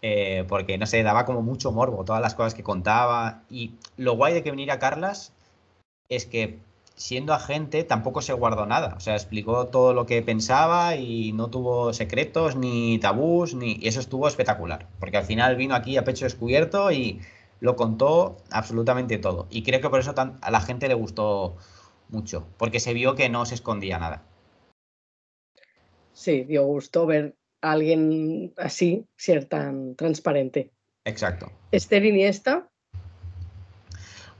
Eh, 0.00 0.44
porque 0.48 0.78
no 0.78 0.86
sé, 0.86 1.02
daba 1.02 1.24
como 1.24 1.42
mucho 1.42 1.70
morbo 1.70 2.04
todas 2.04 2.22
las 2.22 2.34
cosas 2.34 2.54
que 2.54 2.62
contaba. 2.62 3.42
Y 3.50 3.74
lo 3.96 4.16
guay 4.16 4.34
de 4.34 4.42
que 4.42 4.50
viniera 4.50 4.78
Carlas 4.78 5.32
es 6.08 6.26
que 6.26 6.58
siendo 6.96 7.32
agente 7.32 7.84
tampoco 7.84 8.22
se 8.22 8.32
guardó 8.32 8.66
nada. 8.66 8.94
O 8.96 9.00
sea, 9.00 9.14
explicó 9.14 9.68
todo 9.68 9.94
lo 9.94 10.06
que 10.06 10.22
pensaba 10.22 10.96
y 10.96 11.32
no 11.32 11.48
tuvo 11.48 11.92
secretos 11.92 12.56
ni 12.56 12.98
tabús, 12.98 13.54
ni 13.54 13.78
y 13.80 13.88
eso 13.88 14.00
estuvo 14.00 14.28
espectacular. 14.28 14.88
Porque 15.00 15.16
al 15.16 15.24
final 15.24 15.56
vino 15.56 15.74
aquí 15.74 15.96
a 15.96 16.04
pecho 16.04 16.24
descubierto 16.24 16.92
y 16.92 17.20
lo 17.60 17.76
contó 17.76 18.38
absolutamente 18.50 19.18
todo. 19.18 19.46
Y 19.50 19.62
creo 19.62 19.80
que 19.80 19.88
por 19.88 20.00
eso 20.00 20.14
a 20.16 20.50
la 20.50 20.60
gente 20.60 20.88
le 20.88 20.94
gustó 20.94 21.56
mucho, 22.08 22.46
porque 22.58 22.80
se 22.80 22.92
vio 22.92 23.14
que 23.14 23.28
no 23.28 23.46
se 23.46 23.54
escondía 23.54 23.98
nada. 23.98 24.24
Sí, 26.12 26.44
dio 26.44 26.64
gusto 26.64 27.06
ver 27.06 27.36
a 27.62 27.72
alguien 27.72 28.52
así, 28.56 29.06
ser 29.16 29.46
tan 29.46 29.94
transparente. 29.94 30.70
Exacto. 31.04 31.50
Esther 31.70 32.04
Iniesta. 32.04 32.68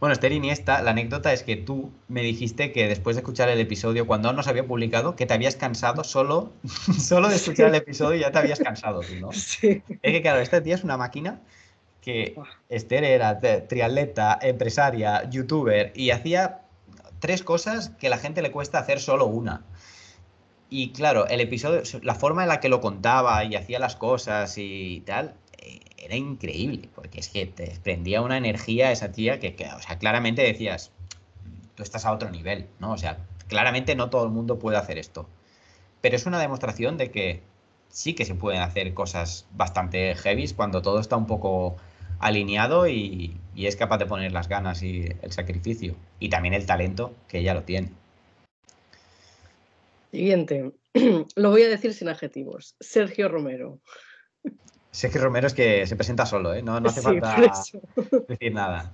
Bueno, 0.02 0.14
Esther 0.14 0.32
Iniesta, 0.32 0.82
la 0.82 0.90
anécdota 0.90 1.32
es 1.32 1.44
que 1.44 1.54
tú 1.54 1.92
me 2.08 2.22
dijiste 2.22 2.72
que 2.72 2.88
después 2.88 3.14
de 3.14 3.20
escuchar 3.20 3.48
el 3.50 3.60
episodio, 3.60 4.04
cuando 4.04 4.26
aún 4.26 4.36
no 4.36 4.42
se 4.42 4.50
había 4.50 4.66
publicado, 4.66 5.14
que 5.14 5.26
te 5.26 5.34
habías 5.34 5.54
cansado 5.54 6.02
solo, 6.02 6.50
solo 6.98 7.28
de 7.28 7.36
escuchar 7.36 7.68
el 7.68 7.76
episodio 7.76 8.18
ya 8.18 8.32
te 8.32 8.38
habías 8.40 8.58
cansado 8.58 9.02
tú, 9.02 9.14
¿no? 9.20 9.30
Sí. 9.30 9.80
Es 10.02 10.12
que 10.12 10.20
claro, 10.20 10.40
esta 10.40 10.60
tía 10.60 10.74
es 10.74 10.82
una 10.82 10.96
máquina 10.96 11.40
que 12.00 12.34
Esther 12.68 13.04
era 13.04 13.38
triatleta, 13.38 14.40
empresaria, 14.42 15.30
youtuber 15.30 15.92
y 15.94 16.10
hacía 16.10 16.62
tres 17.20 17.44
cosas 17.44 17.90
que 17.90 18.08
a 18.08 18.10
la 18.10 18.18
gente 18.18 18.42
le 18.42 18.50
cuesta 18.50 18.80
hacer 18.80 18.98
solo 18.98 19.26
una. 19.26 19.62
Y 20.68 20.90
claro, 20.90 21.28
el 21.28 21.40
episodio, 21.40 21.80
la 22.02 22.16
forma 22.16 22.42
en 22.42 22.48
la 22.48 22.58
que 22.58 22.68
lo 22.68 22.80
contaba 22.80 23.44
y 23.44 23.54
hacía 23.54 23.78
las 23.78 23.94
cosas 23.94 24.58
y 24.58 25.04
tal, 25.06 25.36
eh, 25.58 25.78
era 26.02 26.16
increíble, 26.16 26.88
porque 26.94 27.20
es 27.20 27.28
que 27.28 27.46
te 27.46 27.64
desprendía 27.64 28.22
una 28.22 28.36
energía 28.36 28.90
esa 28.90 29.12
tía 29.12 29.38
que, 29.38 29.54
o 29.76 29.80
sea, 29.80 29.98
claramente 29.98 30.42
decías, 30.42 30.90
tú 31.76 31.84
estás 31.84 32.04
a 32.04 32.12
otro 32.12 32.28
nivel, 32.28 32.66
¿no? 32.80 32.92
O 32.92 32.98
sea, 32.98 33.18
claramente 33.46 33.94
no 33.94 34.10
todo 34.10 34.24
el 34.24 34.30
mundo 34.30 34.58
puede 34.58 34.76
hacer 34.76 34.98
esto. 34.98 35.28
Pero 36.00 36.16
es 36.16 36.26
una 36.26 36.40
demostración 36.40 36.96
de 36.96 37.12
que 37.12 37.42
sí 37.88 38.14
que 38.14 38.24
se 38.24 38.34
pueden 38.34 38.62
hacer 38.62 38.92
cosas 38.94 39.46
bastante 39.52 40.16
heavy 40.16 40.48
cuando 40.48 40.82
todo 40.82 40.98
está 40.98 41.16
un 41.16 41.26
poco 41.26 41.76
alineado 42.18 42.88
y, 42.88 43.36
es 43.56 43.76
capaz 43.76 43.98
de 43.98 44.06
poner 44.06 44.32
las 44.32 44.48
ganas 44.48 44.82
y 44.82 45.06
el 45.22 45.30
sacrificio. 45.30 45.94
Y 46.18 46.30
también 46.30 46.54
el 46.54 46.66
talento 46.66 47.14
que 47.28 47.38
ella 47.38 47.54
lo 47.54 47.62
tiene. 47.62 47.90
Siguiente. 50.10 50.72
Lo 51.36 51.50
voy 51.50 51.62
a 51.62 51.68
decir 51.68 51.94
sin 51.94 52.08
adjetivos. 52.08 52.74
Sergio 52.80 53.28
Romero. 53.28 53.78
Sergio 54.92 55.20
Romero 55.22 55.48
es 55.48 55.54
que 55.54 55.86
se 55.86 55.96
presenta 55.96 56.24
solo, 56.26 56.54
¿eh? 56.54 56.62
No, 56.62 56.78
no 56.78 56.88
hace 56.88 57.02
falta 57.02 57.36
decir 58.28 58.52
nada. 58.52 58.92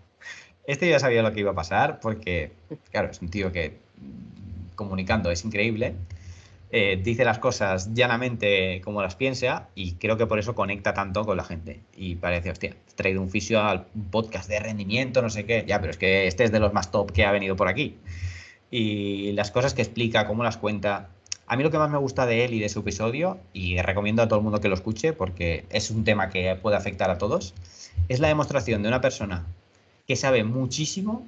Este 0.65 0.89
ya 0.89 0.99
sabía 0.99 1.23
lo 1.23 1.33
que 1.33 1.41
iba 1.41 1.51
a 1.51 1.55
pasar 1.55 2.01
porque, 2.01 2.53
claro, 2.91 3.11
es 3.11 3.21
un 3.21 3.29
tío 3.29 3.53
que 3.53 3.77
comunicando 4.75 5.31
es 5.31 5.45
increíble 5.45 5.97
eh, 6.71 7.01
dice 7.03 7.25
las 7.25 7.39
cosas 7.39 7.95
llanamente 7.95 8.83
como 8.83 9.01
las 9.01 9.17
piensa 9.17 9.69
y 9.75 9.93
creo 9.95 10.19
que 10.19 10.27
por 10.27 10.39
eso 10.39 10.55
conecta 10.55 10.93
tanto 10.93 11.25
con 11.25 11.37
la 11.37 11.45
gente. 11.45 11.81
Y 11.97 12.17
parece, 12.17 12.51
hostia, 12.51 12.71
he 12.71 12.95
traído 12.95 13.23
un 13.23 13.31
fisio 13.31 13.63
al 13.63 13.87
podcast 14.11 14.49
de 14.51 14.61
rendimiento, 14.61 15.23
no 15.23 15.31
sé 15.31 15.47
qué. 15.47 15.65
Ya, 15.67 15.81
pero 15.81 15.93
es 15.93 15.97
que 15.97 16.27
este 16.27 16.45
es 16.45 16.53
de 16.53 16.61
los 16.61 16.75
más 16.75 16.91
top 16.91 17.13
que 17.13 17.25
ha 17.25 17.33
venido 17.33 17.57
por 17.57 17.69
aquí. 17.69 17.97
Y 18.71 19.33
las 19.33 19.51
cosas 19.51 19.73
que 19.73 19.83
explica, 19.83 20.27
cómo 20.27 20.45
las 20.45 20.59
cuenta. 20.59 21.09
A 21.49 21.57
mí 21.57 21.63
lo 21.63 21.71
que 21.71 21.79
más 21.79 21.91
me 21.91 21.99
gusta 21.99 22.27
de 22.27 22.45
él 22.45 22.55
y 22.55 22.61
de 22.61 22.69
su 22.69 22.81
episodio, 22.81 23.39
y 23.53 23.81
recomiendo 23.81 24.23
a 24.23 24.29
todo 24.29 24.39
el 24.39 24.45
mundo 24.45 24.61
que 24.61 24.69
lo 24.69 24.75
escuche 24.75 25.13
porque 25.13 25.65
es 25.71 25.91
un 25.91 26.05
tema 26.05 26.29
que 26.29 26.55
puede 26.57 26.77
afectar 26.77 27.11
a 27.11 27.19
todos, 27.19 27.55
es 28.09 28.21
la 28.21 28.29
demostración 28.29 28.83
de 28.83 28.89
una 28.89 29.01
persona 29.01 29.47
que 30.07 30.17
sabe 30.17 30.45
muchísimo 30.45 31.27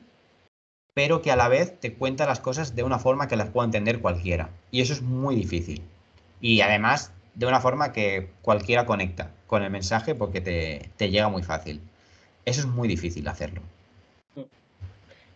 pero 0.95 1.23
que 1.23 1.31
a 1.31 1.37
la 1.37 1.49
vez 1.49 1.79
te 1.79 1.95
cuenta 1.95 2.27
las 2.27 2.41
cosas 2.41 2.75
de 2.75 2.83
una 2.83 2.99
forma 2.99 3.29
que 3.29 3.37
las 3.37 3.51
pueda 3.51 3.65
entender 3.65 4.01
cualquiera. 4.01 4.51
Y 4.71 4.81
eso 4.81 4.93
es 4.93 5.03
muy 5.03 5.35
difícil. 5.35 5.83
Y 6.41 6.61
además, 6.61 7.13
de 7.35 7.47
una 7.47 7.61
forma 7.61 7.93
que 7.93 8.31
cualquiera 8.43 8.87
conecta 8.87 9.31
con 9.47 9.63
el 9.63 9.71
mensaje 9.71 10.15
porque 10.15 10.41
te, 10.41 11.11
llega 11.11 11.29
muy 11.29 11.43
fácil. 11.43 11.81
Eso 12.45 12.61
es 12.61 12.67
muy 12.67 12.89
difícil 12.89 13.27
hacerlo. 13.29 13.63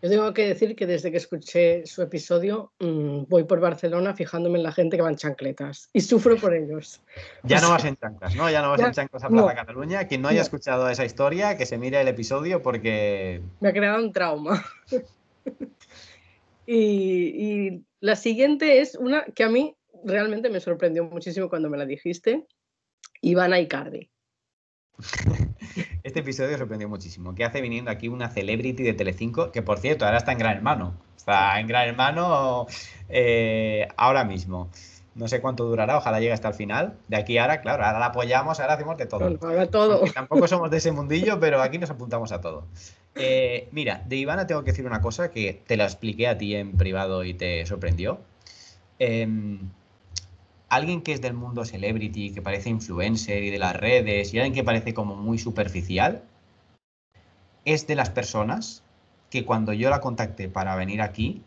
Yo 0.04 0.10
tengo 0.10 0.34
que 0.34 0.46
decir 0.46 0.76
que 0.76 0.86
desde 0.86 1.10
que 1.10 1.16
escuché 1.16 1.86
su 1.86 2.02
episodio 2.02 2.74
mm, 2.78 3.22
voy 3.26 3.44
por 3.44 3.58
Barcelona 3.58 4.12
fijándome 4.12 4.58
en 4.58 4.64
la 4.64 4.70
gente 4.70 4.98
que 4.98 5.02
va 5.02 5.08
en 5.08 5.16
chancletas 5.16 5.88
y 5.94 6.02
sufro 6.02 6.36
por 6.36 6.52
ellos. 6.52 7.00
Ya 7.42 7.58
no 7.62 7.70
vas 7.70 7.86
en 7.86 7.96
chanclas, 7.96 8.36
¿no? 8.36 8.50
Ya 8.50 8.60
no 8.60 8.68
vas 8.68 8.82
en 8.82 8.92
chanclas 8.92 9.24
a 9.24 9.30
Plaza 9.30 9.54
Cataluña. 9.54 10.06
Quien 10.06 10.20
no 10.20 10.28
haya 10.28 10.42
escuchado 10.42 10.90
esa 10.90 11.06
historia, 11.06 11.56
que 11.56 11.64
se 11.64 11.78
mire 11.78 12.02
el 12.02 12.08
episodio 12.08 12.60
porque... 12.60 13.40
Me 13.60 13.70
ha 13.70 13.72
creado 13.72 14.04
un 14.04 14.12
trauma. 14.12 14.62
y, 16.66 17.82
la 18.00 18.16
siguiente 18.16 18.82
es 18.82 18.96
una 18.96 19.24
que 19.24 19.44
a 19.44 19.48
mí 19.48 19.74
realmente 20.04 20.50
me 20.50 20.60
sorprendió 20.60 21.04
muchísimo 21.04 21.48
cuando 21.48 21.70
me 21.70 21.78
la 21.78 21.86
dijiste, 21.86 22.46
Ivana 23.22 23.58
Icardi. 23.58 24.10
Este 26.02 26.20
episodio 26.20 26.56
sorprendió 26.58 26.88
muchísimo. 26.88 27.34
¿Qué 27.34 27.44
hace 27.44 27.60
viniendo 27.60 27.90
aquí 27.90 28.08
una 28.08 28.28
celebrity 28.28 28.82
de 28.82 28.92
Telecinco? 28.92 29.50
Que 29.50 29.62
por 29.62 29.78
cierto, 29.78 30.04
ahora 30.04 30.18
está 30.18 30.32
en 30.32 30.38
Gran 30.38 30.56
Hermano. 30.56 30.94
Está 31.16 31.58
en 31.58 31.66
Gran 31.66 31.88
Hermano 31.88 32.66
eh, 33.08 33.88
ahora 33.96 34.24
mismo. 34.24 34.68
No 35.14 35.28
sé 35.28 35.40
cuánto 35.40 35.64
durará, 35.64 35.96
ojalá 35.96 36.18
llegue 36.20 36.32
hasta 36.32 36.48
el 36.48 36.54
final. 36.54 36.98
De 37.08 37.16
aquí 37.16 37.38
ahora, 37.38 37.60
claro, 37.60 37.84
ahora 37.84 37.98
la 37.98 38.06
apoyamos, 38.06 38.60
ahora 38.60 38.74
hacemos 38.74 38.98
de 38.98 39.06
todo. 39.06 39.38
todo. 39.68 40.04
tampoco 40.12 40.48
somos 40.48 40.70
de 40.70 40.78
ese 40.78 40.92
mundillo, 40.92 41.38
pero 41.38 41.62
aquí 41.62 41.78
nos 41.78 41.90
apuntamos 41.90 42.32
a 42.32 42.40
todo. 42.40 42.66
Eh, 43.14 43.68
mira, 43.70 44.02
de 44.06 44.16
Ivana 44.16 44.46
tengo 44.46 44.64
que 44.64 44.72
decir 44.72 44.86
una 44.86 45.00
cosa 45.00 45.30
que 45.30 45.62
te 45.66 45.76
la 45.76 45.84
expliqué 45.84 46.26
a 46.26 46.36
ti 46.36 46.56
en 46.56 46.76
privado 46.76 47.22
y 47.22 47.34
te 47.34 47.64
sorprendió. 47.64 48.18
Em, 48.98 49.70
alguien 50.68 51.02
que 51.02 51.12
es 51.12 51.20
del 51.20 51.34
mundo 51.34 51.64
celebrity, 51.64 52.32
que 52.32 52.42
parece 52.42 52.70
influencer 52.70 53.42
y 53.42 53.50
de 53.50 53.58
las 53.58 53.76
redes, 53.76 54.32
y 54.32 54.38
alguien 54.38 54.54
que 54.54 54.64
parece 54.64 54.94
como 54.94 55.16
muy 55.16 55.38
superficial, 55.38 56.24
es 57.64 57.86
de 57.86 57.94
las 57.94 58.10
personas 58.10 58.82
que 59.30 59.44
cuando 59.44 59.72
yo 59.72 59.90
la 59.90 60.00
contacté 60.00 60.48
para 60.48 60.76
venir 60.76 61.02
aquí, 61.02 61.42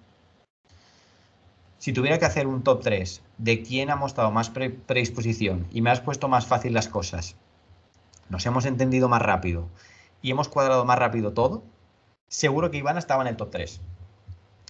si 1.77 1.93
tuviera 1.93 2.17
que 2.17 2.25
hacer 2.25 2.47
un 2.47 2.63
top 2.63 2.81
3 2.81 3.21
de 3.37 3.61
quién 3.61 3.89
ha 3.91 3.95
mostrado 3.95 4.31
más 4.31 4.49
predisposición 4.49 5.67
y 5.71 5.81
me 5.81 5.91
has 5.91 6.01
puesto 6.01 6.27
más 6.27 6.47
fácil 6.47 6.73
las 6.73 6.87
cosas, 6.87 7.35
nos 8.29 8.45
hemos 8.45 8.65
entendido 8.65 9.09
más 9.09 9.21
rápido 9.21 9.69
y 10.21 10.31
hemos 10.31 10.49
cuadrado 10.49 10.85
más 10.85 10.97
rápido 10.97 11.33
todo, 11.33 11.63
seguro 12.27 12.71
que 12.71 12.77
Ivana 12.77 12.99
estaba 12.99 13.21
en 13.21 13.29
el 13.29 13.37
top 13.37 13.51
3. 13.51 13.81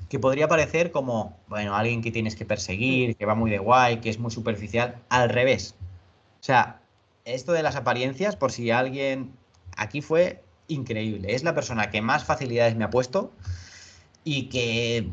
Que 0.09 0.19
podría 0.19 0.47
parecer 0.47 0.91
como, 0.91 1.37
bueno, 1.47 1.75
alguien 1.75 2.01
que 2.01 2.11
tienes 2.11 2.35
que 2.35 2.45
perseguir, 2.45 3.15
que 3.15 3.25
va 3.25 3.35
muy 3.35 3.51
de 3.51 3.59
guay, 3.59 3.99
que 3.99 4.09
es 4.09 4.19
muy 4.19 4.31
superficial. 4.31 4.95
Al 5.09 5.29
revés. 5.29 5.75
O 6.39 6.43
sea, 6.43 6.81
esto 7.25 7.51
de 7.51 7.63
las 7.63 7.75
apariencias, 7.75 8.35
por 8.35 8.51
si 8.51 8.71
alguien. 8.71 9.33
Aquí 9.75 10.01
fue 10.01 10.43
increíble. 10.67 11.35
Es 11.35 11.43
la 11.43 11.53
persona 11.53 11.91
que 11.91 12.01
más 12.01 12.23
facilidades 12.23 12.75
me 12.75 12.83
ha 12.85 12.89
puesto 12.89 13.31
y 14.23 14.49
que 14.49 15.09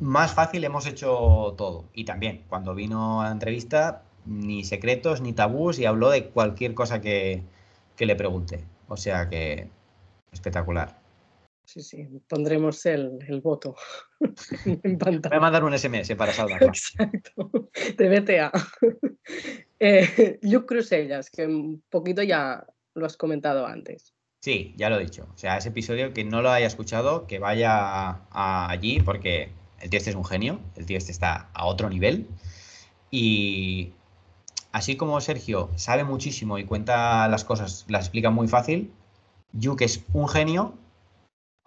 más 0.00 0.32
fácil 0.32 0.64
hemos 0.64 0.86
hecho 0.86 1.54
todo. 1.58 1.84
Y 1.92 2.04
también, 2.04 2.44
cuando 2.48 2.74
vino 2.74 3.20
a 3.20 3.26
la 3.26 3.32
entrevista, 3.32 4.02
ni 4.26 4.64
secretos, 4.64 5.20
ni 5.20 5.32
tabús, 5.32 5.78
y 5.78 5.86
habló 5.86 6.10
de 6.10 6.28
cualquier 6.28 6.74
cosa 6.74 7.00
que, 7.00 7.42
que 7.96 8.06
le 8.06 8.16
pregunte. 8.16 8.64
O 8.88 8.96
sea 8.96 9.28
que 9.28 9.68
espectacular. 10.32 11.03
Sí, 11.64 11.82
sí, 11.82 12.06
pondremos 12.28 12.84
el, 12.86 13.18
el 13.26 13.40
voto 13.40 13.74
en 14.66 14.98
pantalla. 14.98 15.30
Voy 15.30 15.38
a 15.38 15.40
mandar 15.40 15.64
un 15.64 15.76
SMS 15.76 16.14
para 16.16 16.32
salvarla. 16.32 16.68
Exacto, 16.68 17.50
de 17.96 18.20
BTA. 18.20 18.52
Eh, 19.80 20.38
Luke 20.42 20.66
Crusellas, 20.66 21.28
que 21.28 21.46
un 21.46 21.82
poquito 21.90 22.22
ya 22.22 22.64
lo 22.94 23.04
has 23.04 23.16
comentado 23.16 23.66
antes. 23.66 24.14
Sí, 24.40 24.72
ya 24.76 24.88
lo 24.88 24.98
he 24.98 25.04
dicho. 25.04 25.26
O 25.34 25.36
sea, 25.36 25.58
ese 25.58 25.70
episodio 25.70 26.14
que 26.14 26.24
no 26.24 26.40
lo 26.40 26.50
haya 26.50 26.66
escuchado, 26.66 27.26
que 27.26 27.38
vaya 27.38 28.20
allí, 28.30 29.00
porque 29.00 29.50
el 29.80 29.90
tío 29.90 29.98
este 29.98 30.10
es 30.10 30.16
un 30.16 30.24
genio, 30.24 30.60
el 30.76 30.86
tío 30.86 30.96
este 30.96 31.12
está 31.12 31.50
a 31.52 31.66
otro 31.66 31.90
nivel. 31.90 32.28
Y 33.10 33.92
así 34.72 34.96
como 34.96 35.20
Sergio 35.20 35.70
sabe 35.76 36.04
muchísimo 36.04 36.58
y 36.58 36.64
cuenta 36.64 37.28
las 37.28 37.44
cosas, 37.44 37.84
las 37.88 38.04
explica 38.04 38.30
muy 38.30 38.48
fácil, 38.48 38.90
Luke 39.52 39.84
es 39.84 40.04
un 40.12 40.28
genio 40.28 40.74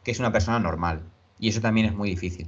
que 0.08 0.12
es 0.12 0.20
una 0.20 0.32
persona 0.32 0.58
normal. 0.58 1.02
Y 1.38 1.50
eso 1.50 1.60
también 1.60 1.86
es 1.86 1.94
muy 1.94 2.10
difícil. 2.10 2.48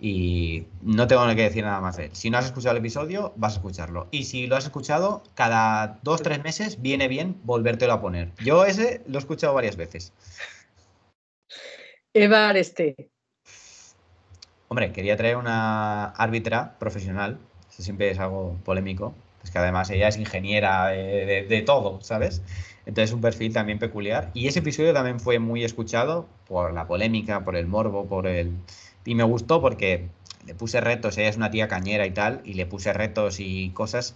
Y 0.00 0.66
no 0.80 1.06
tengo 1.06 1.26
que 1.26 1.42
decir 1.42 1.62
nada 1.62 1.78
más 1.82 1.98
de 1.98 2.06
él. 2.06 2.10
Si 2.14 2.30
no 2.30 2.38
has 2.38 2.46
escuchado 2.46 2.72
el 2.74 2.78
episodio, 2.78 3.34
vas 3.36 3.52
a 3.52 3.56
escucharlo. 3.56 4.08
Y 4.10 4.24
si 4.24 4.46
lo 4.46 4.56
has 4.56 4.64
escuchado, 4.64 5.22
cada 5.34 5.98
dos, 6.02 6.22
tres 6.22 6.42
meses 6.42 6.80
viene 6.80 7.06
bien 7.06 7.38
volvértelo 7.44 7.92
a 7.92 8.00
poner. 8.00 8.32
Yo 8.42 8.64
ese 8.64 9.02
lo 9.06 9.16
he 9.16 9.18
escuchado 9.18 9.52
varias 9.52 9.76
veces. 9.76 10.14
Eva 12.14 12.48
Areste. 12.48 13.10
Hombre, 14.68 14.90
quería 14.90 15.18
traer 15.18 15.36
una 15.36 16.12
árbitra 16.12 16.78
profesional. 16.78 17.38
Eso 17.70 17.82
siempre 17.82 18.10
es 18.10 18.18
algo 18.18 18.56
polémico. 18.64 19.14
Es 19.42 19.50
que 19.50 19.58
además 19.58 19.90
ella 19.90 20.08
es 20.08 20.16
ingeniera 20.16 20.86
de, 20.86 21.44
de 21.46 21.60
todo, 21.60 22.00
¿sabes? 22.00 22.40
Entonces 22.86 23.12
un 23.14 23.20
perfil 23.20 23.52
también 23.52 23.78
peculiar. 23.78 24.30
Y 24.34 24.46
ese 24.46 24.58
episodio 24.58 24.92
también 24.92 25.20
fue 25.20 25.38
muy 25.38 25.64
escuchado 25.64 26.26
por 26.46 26.72
la 26.74 26.86
polémica, 26.86 27.44
por 27.44 27.56
el 27.56 27.66
morbo, 27.66 28.06
por 28.06 28.26
el 28.26 28.52
y 29.06 29.14
me 29.14 29.24
gustó 29.24 29.60
porque 29.60 30.08
le 30.46 30.54
puse 30.54 30.80
retos, 30.80 31.18
ella 31.18 31.28
es 31.28 31.36
una 31.36 31.50
tía 31.50 31.68
cañera 31.68 32.06
y 32.06 32.10
tal, 32.10 32.40
y 32.44 32.54
le 32.54 32.66
puse 32.66 32.92
retos 32.92 33.40
y 33.40 33.70
cosas 33.70 34.14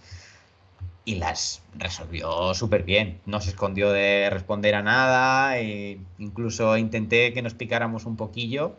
y 1.05 1.15
las 1.15 1.63
resolvió 1.77 2.53
súper 2.53 2.83
bien. 2.83 3.19
No 3.25 3.41
se 3.41 3.51
escondió 3.51 3.91
de 3.91 4.29
responder 4.29 4.75
a 4.75 4.83
nada, 4.83 5.59
e 5.59 5.99
incluso 6.17 6.77
intenté 6.77 7.33
que 7.33 7.41
nos 7.41 7.53
picáramos 7.53 8.05
un 8.05 8.15
poquillo 8.15 8.75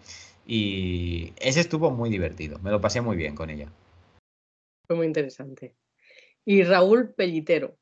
y 0.46 1.32
ese 1.38 1.60
estuvo 1.60 1.90
muy 1.90 2.10
divertido, 2.10 2.58
me 2.60 2.70
lo 2.70 2.80
pasé 2.80 3.00
muy 3.00 3.16
bien 3.16 3.34
con 3.34 3.50
ella. 3.50 3.68
Fue 4.86 4.96
muy 4.96 5.06
interesante. 5.06 5.74
Y 6.44 6.62
Raúl 6.64 7.14
Pellitero. 7.14 7.76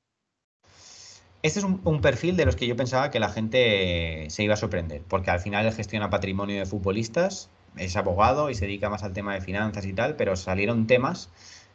Este 1.41 1.61
es 1.61 1.65
un, 1.65 2.01
perfil 2.01 2.37
de 2.37 2.45
los 2.45 2.57
que 2.57 2.67
yo 2.67 2.75
pensaba 2.75 3.13
que 3.13 3.21
la 3.21 3.29
gente 3.29 4.27
se 4.29 4.43
iba 4.43 4.55
a 4.55 4.57
sorprender, 4.57 5.03
porque 5.07 5.31
al 5.31 5.39
final 5.39 5.67
él 5.67 5.73
gestiona 5.73 6.11
patrimonio 6.11 6.57
de 6.59 6.67
futbolistas, 6.67 7.49
es 7.77 7.97
abogado 7.97 8.51
y 8.51 8.57
se 8.57 8.67
dedica 8.67 8.91
más 8.91 9.05
al 9.05 9.13
tema 9.13 9.35
de 9.35 9.41
finanzas 9.41 9.87
y 9.87 9.93
tal, 9.93 10.17
pero 10.17 10.35
salieron 10.35 10.89
temas 10.89 11.31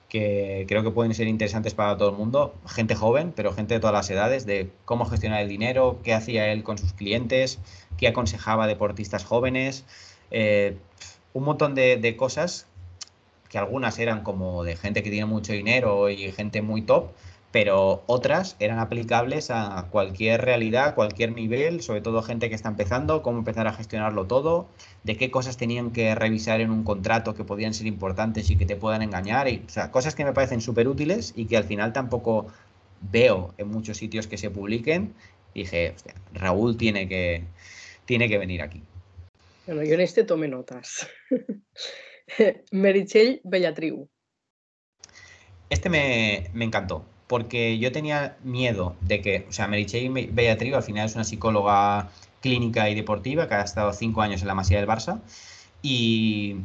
que 0.10 0.66
creo 0.68 0.84
que 0.84 0.92
pueden 0.92 1.14
ser 1.14 1.28
interesantes 1.28 1.74
para 1.74 1.96
todo 1.98 2.10
el 2.10 2.18
mundo, 2.18 2.54
gente 2.68 2.94
joven, 2.94 3.32
pero 3.34 3.54
gente 3.54 3.76
de 3.76 3.80
todas 3.80 3.94
las 3.94 4.10
edades, 4.10 4.46
de 4.46 4.70
cómo 4.84 5.06
gestionar 5.06 5.42
el 5.42 5.48
dinero, 5.48 6.00
qué 6.04 6.14
hacía 6.14 6.52
él 6.52 6.64
con 6.64 6.78
sus 6.78 6.92
clientes, 6.92 7.60
qué 7.98 8.10
aconsejaba 8.10 8.66
a 8.66 8.68
deportistas 8.68 9.24
jóvenes, 9.24 9.86
eh, 10.30 10.78
un 11.32 11.46
montón 11.46 11.74
de, 11.74 11.96
de 11.96 12.18
cosas 12.18 12.68
que 13.50 13.58
algunas 13.58 13.98
eran 13.98 14.24
como 14.24 14.66
de 14.66 14.76
gente 14.76 15.04
que 15.04 15.10
tiene 15.10 15.26
mucho 15.26 15.54
dinero 15.54 16.10
y 16.10 16.32
gente 16.34 16.62
muy 16.62 16.82
top, 16.82 17.12
pero 17.54 18.02
otras 18.08 18.56
eran 18.60 18.80
aplicables 18.80 19.52
a 19.52 19.88
cualquier 19.92 20.42
realidad, 20.42 20.96
cualquier 20.96 21.34
nivel, 21.34 21.84
sobre 21.84 22.02
todo 22.02 22.24
gente 22.24 22.50
que 22.50 22.56
está 22.56 22.68
empezando, 22.68 23.22
cómo 23.22 23.38
empezar 23.38 23.68
a 23.68 23.74
gestionarlo 23.74 24.26
todo, 24.26 24.68
de 25.04 25.18
qué 25.18 25.30
cosas 25.30 25.56
tenían 25.56 25.92
que 25.92 26.16
revisar 26.16 26.62
en 26.62 26.72
un 26.72 26.84
contrato 26.84 27.36
que 27.36 27.44
podían 27.44 27.76
ser 27.76 27.86
importantes 27.86 28.50
y 28.50 28.56
que 28.58 28.66
te 28.66 28.76
puedan 28.76 29.04
engañar, 29.04 29.48
y, 29.48 29.64
o 29.68 29.70
sea, 29.70 29.92
cosas 29.92 30.16
que 30.16 30.26
me 30.26 30.34
parecen 30.34 30.62
súper 30.62 30.88
útiles 30.88 31.32
y 31.36 31.46
que 31.46 31.56
al 31.56 31.64
final 31.64 31.94
tampoco 31.94 32.48
veo 33.12 33.54
en 33.60 33.68
muchos 33.68 33.98
sitios 33.98 34.26
que 34.26 34.40
se 34.40 34.50
publiquen. 34.50 35.14
dije, 35.54 35.94
Raúl 36.34 36.76
tiene 36.76 37.08
que, 37.08 37.44
tiene 38.06 38.30
que 38.30 38.40
venir 38.40 38.64
aquí. 38.64 38.82
Bueno, 39.68 39.84
yo 39.84 39.94
en 39.94 40.02
este 40.02 40.24
tome 40.24 40.48
notas. 40.48 41.08
Merichel 42.72 43.42
Bellatriu. 43.44 44.10
Este 45.70 45.92
me, 45.92 46.50
me 46.54 46.66
encantó 46.66 47.13
porque 47.28 47.80
yo 47.80 47.92
tenía 47.92 48.38
miedo 48.44 48.96
de 49.02 49.22
que, 49.22 49.46
o 49.50 49.54
sea, 49.54 49.68
Meritxell 49.68 50.12
Beatriz 50.32 50.74
al 50.74 50.84
final 50.84 51.06
es 51.06 51.16
una 51.16 51.24
psicóloga 51.24 52.10
clínica 52.42 52.90
y 52.90 52.96
deportiva 52.96 53.48
que 53.48 53.56
ha 53.56 53.62
estado 53.62 53.94
cinco 53.94 54.22
años 54.22 54.42
en 54.42 54.48
la 54.48 54.56
Masía 54.56 54.80
del 54.80 54.88
Barça 54.88 55.22
y 55.82 56.58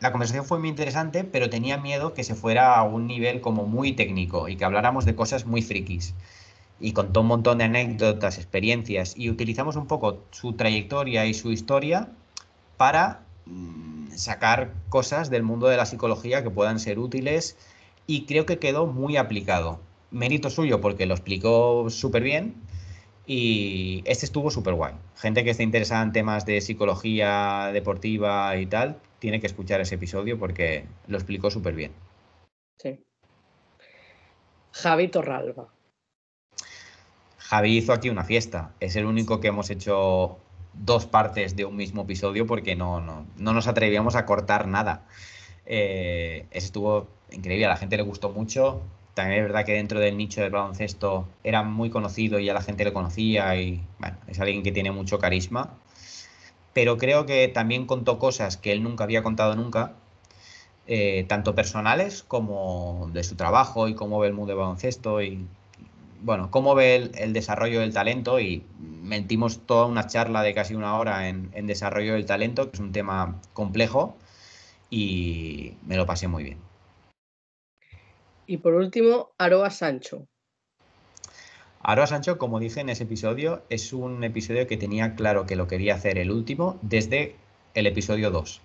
la 0.00 0.12
conversación 0.12 0.44
fue 0.44 0.58
muy 0.58 0.68
interesante, 0.68 1.24
pero 1.24 1.50
tenía 1.50 1.76
miedo 1.76 2.14
que 2.14 2.22
se 2.22 2.36
fuera 2.36 2.76
a 2.76 2.84
un 2.84 3.06
nivel 3.06 3.40
como 3.40 3.66
muy 3.66 3.92
técnico 3.92 4.48
y 4.48 4.56
que 4.56 4.64
habláramos 4.64 5.04
de 5.04 5.16
cosas 5.16 5.44
muy 5.44 5.62
frikis. 5.62 6.14
Y 6.80 6.92
contó 6.92 7.22
un 7.22 7.26
montón 7.26 7.58
de 7.58 7.64
anécdotas, 7.64 8.38
experiencias 8.38 9.14
y 9.16 9.30
utilizamos 9.30 9.74
un 9.74 9.88
poco 9.88 10.22
su 10.30 10.52
trayectoria 10.52 11.26
y 11.26 11.34
su 11.34 11.50
historia 11.50 12.08
para 12.76 13.22
mm, 13.46 14.10
sacar 14.14 14.72
cosas 14.88 15.30
del 15.30 15.42
mundo 15.42 15.66
de 15.66 15.76
la 15.76 15.86
psicología 15.86 16.44
que 16.44 16.50
puedan 16.50 16.78
ser 16.78 17.00
útiles 17.00 17.56
y 18.08 18.24
creo 18.24 18.46
que 18.46 18.58
quedó 18.58 18.86
muy 18.86 19.18
aplicado. 19.18 19.80
Mérito 20.10 20.48
suyo 20.48 20.80
porque 20.80 21.04
lo 21.04 21.12
explicó 21.14 21.90
súper 21.90 22.22
bien 22.22 22.54
y 23.26 24.02
este 24.06 24.24
estuvo 24.24 24.50
súper 24.50 24.72
guay. 24.72 24.94
Gente 25.14 25.44
que 25.44 25.50
esté 25.50 25.62
interesada 25.62 26.02
en 26.02 26.12
temas 26.12 26.46
de 26.46 26.62
psicología 26.62 27.70
deportiva 27.74 28.56
y 28.56 28.64
tal, 28.64 28.98
tiene 29.18 29.40
que 29.40 29.46
escuchar 29.46 29.82
ese 29.82 29.96
episodio 29.96 30.38
porque 30.38 30.86
lo 31.06 31.18
explicó 31.18 31.50
súper 31.50 31.74
bien. 31.74 31.92
Sí. 32.78 33.04
Javi 34.72 35.08
Torralba. 35.08 35.68
Javi 37.36 37.76
hizo 37.76 37.92
aquí 37.92 38.08
una 38.08 38.24
fiesta. 38.24 38.72
Es 38.80 38.96
el 38.96 39.04
único 39.04 39.38
que 39.40 39.48
hemos 39.48 39.68
hecho 39.68 40.38
dos 40.72 41.04
partes 41.04 41.56
de 41.56 41.66
un 41.66 41.76
mismo 41.76 42.02
episodio 42.02 42.46
porque 42.46 42.74
no, 42.74 43.02
no, 43.02 43.26
no 43.36 43.52
nos 43.52 43.68
atrevíamos 43.68 44.16
a 44.16 44.24
cortar 44.24 44.66
nada. 44.66 45.06
Eh, 45.70 46.46
ese 46.50 46.66
estuvo 46.66 47.06
increíble, 47.30 47.66
a 47.66 47.68
la 47.68 47.76
gente 47.76 47.96
le 47.96 48.02
gustó 48.02 48.30
mucho. 48.30 48.80
También 49.14 49.40
es 49.40 49.46
verdad 49.46 49.64
que 49.66 49.74
dentro 49.74 50.00
del 50.00 50.16
nicho 50.16 50.40
del 50.40 50.50
baloncesto 50.50 51.28
era 51.44 51.62
muy 51.62 51.90
conocido 51.90 52.38
y 52.38 52.46
ya 52.46 52.54
la 52.54 52.62
gente 52.62 52.84
le 52.84 52.92
conocía 52.92 53.54
y 53.56 53.84
bueno, 53.98 54.16
es 54.28 54.40
alguien 54.40 54.62
que 54.62 54.72
tiene 54.72 54.90
mucho 54.92 55.18
carisma. 55.18 55.74
Pero 56.72 56.96
creo 56.96 57.26
que 57.26 57.48
también 57.48 57.86
contó 57.86 58.18
cosas 58.18 58.56
que 58.56 58.72
él 58.72 58.82
nunca 58.82 59.04
había 59.04 59.22
contado 59.22 59.56
nunca, 59.56 59.94
eh, 60.86 61.24
tanto 61.28 61.54
personales 61.54 62.22
como 62.22 63.10
de 63.12 63.24
su 63.24 63.36
trabajo 63.36 63.88
y 63.88 63.94
cómo 63.94 64.18
ve 64.20 64.28
el 64.28 64.34
mundo 64.34 64.52
del 64.52 64.58
baloncesto 64.58 65.20
y 65.22 65.46
bueno, 66.22 66.50
cómo 66.50 66.74
ve 66.74 67.10
el, 67.14 67.32
desarrollo 67.32 67.80
del 67.80 67.92
talento 67.92 68.40
y 68.40 68.64
mentimos 68.78 69.60
toda 69.66 69.86
una 69.86 70.06
charla 70.06 70.42
de 70.42 70.54
casi 70.54 70.74
una 70.74 70.96
hora 70.96 71.28
en 71.28 71.66
desarrollo 71.66 72.14
del 72.14 72.26
talento, 72.26 72.70
que 72.70 72.76
es 72.76 72.80
un 72.80 72.92
tema 72.92 73.40
complejo 73.52 74.16
y 74.90 75.74
me 75.86 75.96
lo 75.96 76.06
pasé 76.06 76.28
muy 76.28 76.44
bien. 76.44 76.58
Y 78.46 78.58
por 78.58 78.74
último, 78.74 79.30
Aroa 79.36 79.70
Sancho. 79.70 80.26
Aroa 81.82 82.06
Sancho, 82.06 82.38
como 82.38 82.60
dije 82.60 82.80
en 82.80 82.88
ese 82.88 83.04
episodio, 83.04 83.62
es 83.68 83.92
un 83.92 84.24
episodio 84.24 84.66
que 84.66 84.76
tenía 84.76 85.14
claro 85.14 85.46
que 85.46 85.56
lo 85.56 85.68
quería 85.68 85.94
hacer 85.94 86.18
el 86.18 86.30
último 86.30 86.78
desde 86.82 87.36
el 87.74 87.86
episodio 87.86 88.30
2, 88.30 88.60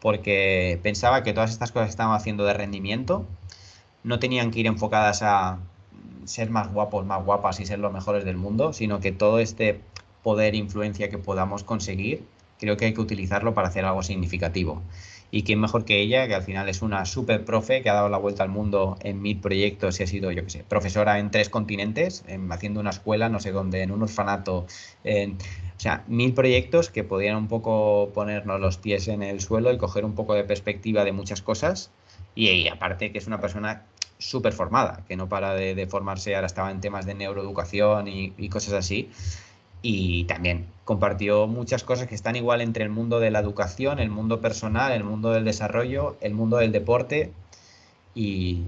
porque 0.00 0.78
pensaba 0.82 1.22
que 1.22 1.32
todas 1.32 1.50
estas 1.50 1.72
cosas 1.72 1.88
que 1.88 1.92
estaban 1.92 2.14
haciendo 2.14 2.44
de 2.44 2.54
rendimiento 2.54 3.26
no 4.02 4.18
tenían 4.18 4.50
que 4.50 4.60
ir 4.60 4.66
enfocadas 4.66 5.22
a 5.22 5.58
ser 6.24 6.50
más 6.50 6.72
guapos, 6.72 7.04
más 7.04 7.24
guapas 7.24 7.60
y 7.60 7.66
ser 7.66 7.78
los 7.78 7.92
mejores 7.92 8.24
del 8.24 8.36
mundo, 8.36 8.72
sino 8.72 9.00
que 9.00 9.12
todo 9.12 9.38
este 9.38 9.80
poder 10.22 10.54
e 10.54 10.58
influencia 10.58 11.08
que 11.08 11.18
podamos 11.18 11.64
conseguir, 11.64 12.24
creo 12.58 12.76
que 12.76 12.86
hay 12.86 12.94
que 12.94 13.00
utilizarlo 13.00 13.54
para 13.54 13.68
hacer 13.68 13.84
algo 13.84 14.02
significativo. 14.02 14.82
Y 15.30 15.42
quién 15.42 15.60
mejor 15.60 15.84
que 15.84 16.00
ella, 16.00 16.28
que 16.28 16.34
al 16.34 16.42
final 16.42 16.68
es 16.68 16.80
una 16.80 17.04
super 17.06 17.44
profe 17.44 17.82
que 17.82 17.90
ha 17.90 17.94
dado 17.94 18.08
la 18.08 18.18
vuelta 18.18 18.44
al 18.44 18.50
mundo 18.50 18.96
en 19.00 19.20
mil 19.20 19.40
proyectos 19.40 19.98
y 19.98 20.04
ha 20.04 20.06
sido, 20.06 20.30
yo 20.30 20.44
qué 20.44 20.50
sé, 20.50 20.64
profesora 20.68 21.18
en 21.18 21.30
tres 21.30 21.48
continentes, 21.48 22.24
haciendo 22.50 22.80
una 22.80 22.90
escuela, 22.90 23.28
no 23.28 23.40
sé 23.40 23.50
dónde, 23.50 23.82
en 23.82 23.90
un 23.90 24.02
orfanato, 24.02 24.66
en, 25.02 25.32
o 25.76 25.80
sea, 25.80 26.04
mil 26.06 26.34
proyectos 26.34 26.88
que 26.88 27.02
podían 27.02 27.36
un 27.36 27.48
poco 27.48 28.10
ponernos 28.14 28.60
los 28.60 28.78
pies 28.78 29.08
en 29.08 29.22
el 29.22 29.40
suelo 29.40 29.72
y 29.72 29.78
coger 29.78 30.04
un 30.04 30.14
poco 30.14 30.34
de 30.34 30.44
perspectiva 30.44 31.04
de 31.04 31.12
muchas 31.12 31.42
cosas. 31.42 31.90
Y, 32.36 32.68
aparte 32.68 33.12
que 33.12 33.18
es 33.18 33.26
una 33.26 33.40
persona 33.40 33.86
súper 34.18 34.52
formada, 34.52 35.04
que 35.08 35.16
no 35.16 35.28
para 35.28 35.54
de, 35.54 35.86
formarse, 35.86 36.34
ahora 36.34 36.46
estaba 36.46 36.70
en 36.70 36.80
temas 36.80 37.06
de 37.06 37.14
neuroeducación 37.14 38.08
y, 38.08 38.32
y 38.38 38.48
cosas 38.48 38.74
así 38.74 39.10
y 39.86 40.24
también 40.24 40.64
compartió 40.86 41.46
muchas 41.46 41.84
cosas 41.84 42.08
que 42.08 42.14
están 42.14 42.36
igual 42.36 42.62
entre 42.62 42.84
el 42.84 42.88
mundo 42.88 43.20
de 43.20 43.30
la 43.30 43.40
educación, 43.40 43.98
el 43.98 44.08
mundo 44.08 44.40
personal, 44.40 44.92
el 44.92 45.04
mundo 45.04 45.30
del 45.30 45.44
desarrollo, 45.44 46.16
el 46.22 46.32
mundo 46.32 46.56
del 46.56 46.72
deporte 46.72 47.32
y, 48.14 48.62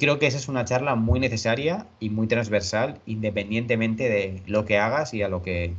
creo 0.00 0.18
que 0.18 0.26
esa 0.26 0.38
es 0.38 0.48
una 0.48 0.64
charla 0.64 0.96
muy 0.96 1.20
necesaria 1.20 1.86
y 2.00 2.10
muy 2.10 2.26
transversal 2.26 3.00
independientemente 3.06 4.08
de 4.08 4.42
lo 4.46 4.64
que 4.64 4.76
hagas 4.76 5.14
y 5.14 5.22
a 5.22 5.28
lo 5.28 5.40
que 5.44 5.74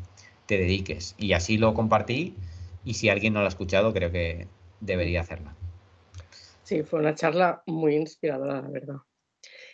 te 0.45 0.57
dediques. 0.57 1.15
Y 1.17 1.33
así 1.33 1.57
lo 1.57 1.73
compartí 1.73 2.33
y 2.85 2.93
si 2.93 3.09
alguien 3.09 3.33
no 3.33 3.41
lo 3.41 3.47
ha 3.47 3.49
escuchado 3.49 3.91
creo 3.91 4.09
que 4.09 4.47
debería 4.79 5.19
hacerla. 5.19 5.53
Sí, 6.63 6.83
fue 6.83 7.01
una 7.01 7.13
charla 7.13 7.61
muy 7.65 7.97
inspiradora, 7.97 8.61
la 8.61 8.69
verdad. 8.69 8.95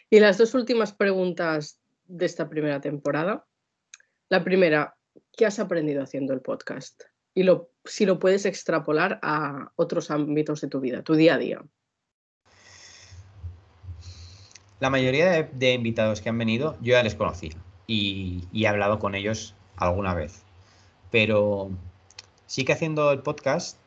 Y 0.10 0.20
las 0.20 0.40
dos 0.40 0.56
últimas 0.56 0.92
preguntas 0.92 1.80
de 2.08 2.26
esta 2.26 2.50
primera 2.50 2.82
temporada. 2.82 3.47
La 4.30 4.44
primera, 4.44 4.98
¿qué 5.38 5.46
has 5.46 5.58
aprendido 5.58 6.04
haciendo 6.04 6.34
el 6.34 6.42
podcast? 6.42 7.04
Y 7.34 7.44
lo, 7.44 7.70
si 7.86 8.06
lo 8.06 8.20
puedes 8.20 8.46
extrapolar 8.46 9.20
a 9.22 9.72
otros 9.78 10.12
ámbitos 10.12 10.60
de 10.60 10.68
tu 10.68 10.82
vida, 10.82 11.02
tu 11.02 11.16
día 11.16 11.36
a 11.36 11.38
día. 11.38 11.62
La 14.82 14.90
mayoría 14.90 15.44
de, 15.44 15.74
invitados 15.74 16.20
que 16.20 16.28
han 16.28 16.38
venido 16.38 16.76
yo 16.82 16.92
ya 16.92 17.04
les 17.04 17.16
conocí 17.16 17.52
y, 17.88 18.44
y, 18.52 18.66
he 18.66 18.68
hablado 18.68 19.00
con 19.00 19.16
ellos 19.16 19.56
alguna 19.78 20.14
vez. 20.14 20.44
Pero 21.10 21.72
sí 22.48 22.66
que 22.66 22.74
haciendo 22.74 23.14
el 23.14 23.20
podcast 23.20 23.78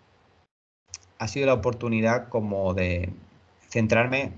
ha 1.18 1.28
sido 1.28 1.46
la 1.46 1.54
oportunidad 1.54 2.30
como 2.30 2.72
de 2.72 3.12
centrarme 3.68 4.32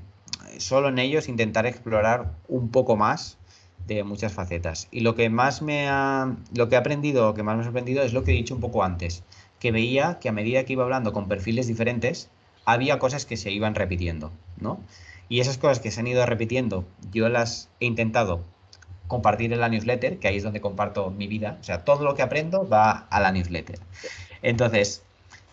solo 0.58 0.88
en 0.88 0.98
ellos, 0.98 1.28
intentar 1.28 1.64
explorar 1.64 2.32
un 2.48 2.70
poco 2.72 2.96
más 2.96 3.38
de 3.86 4.04
muchas 4.04 4.32
facetas. 4.32 4.88
Y 4.90 5.00
lo 5.00 5.14
que 5.14 5.28
más 5.30 5.62
me 5.62 5.88
ha, 5.88 6.36
lo 6.54 6.68
que 6.68 6.74
he 6.74 6.78
aprendido, 6.78 7.34
que 7.34 7.42
más 7.42 7.56
me 7.56 7.62
ha 7.62 7.64
sorprendido 7.64 8.02
es 8.02 8.12
lo 8.12 8.24
que 8.24 8.32
he 8.32 8.34
dicho 8.34 8.54
un 8.54 8.60
poco 8.60 8.84
antes, 8.84 9.24
que 9.58 9.72
veía 9.72 10.18
que 10.18 10.28
a 10.28 10.32
medida 10.32 10.64
que 10.64 10.74
iba 10.74 10.84
hablando 10.84 11.12
con 11.12 11.28
perfiles 11.28 11.66
diferentes, 11.66 12.30
había 12.64 12.98
cosas 12.98 13.26
que 13.26 13.36
se 13.36 13.50
iban 13.50 13.74
repitiendo, 13.74 14.32
¿no? 14.58 14.80
Y 15.28 15.40
esas 15.40 15.58
cosas 15.58 15.80
que 15.80 15.90
se 15.90 16.00
han 16.00 16.06
ido 16.06 16.24
repitiendo, 16.26 16.84
yo 17.10 17.28
las 17.28 17.70
he 17.80 17.86
intentado 17.86 18.42
compartir 19.08 19.52
en 19.52 19.60
la 19.60 19.68
newsletter, 19.68 20.18
que 20.18 20.28
ahí 20.28 20.36
es 20.36 20.42
donde 20.42 20.60
comparto 20.60 21.10
mi 21.10 21.26
vida. 21.26 21.58
O 21.60 21.64
sea, 21.64 21.84
todo 21.84 22.04
lo 22.04 22.14
que 22.14 22.22
aprendo 22.22 22.68
va 22.68 23.06
a 23.10 23.20
la 23.20 23.32
newsletter. 23.32 23.78
Entonces, 24.42 25.02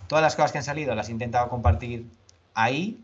todas 0.07 0.21
las 0.21 0.35
cosas 0.35 0.51
que 0.51 0.59
han 0.59 0.63
salido 0.63 0.95
las 0.95 1.09
he 1.09 1.11
intentado 1.11 1.49
compartir 1.49 2.05
ahí 2.53 2.99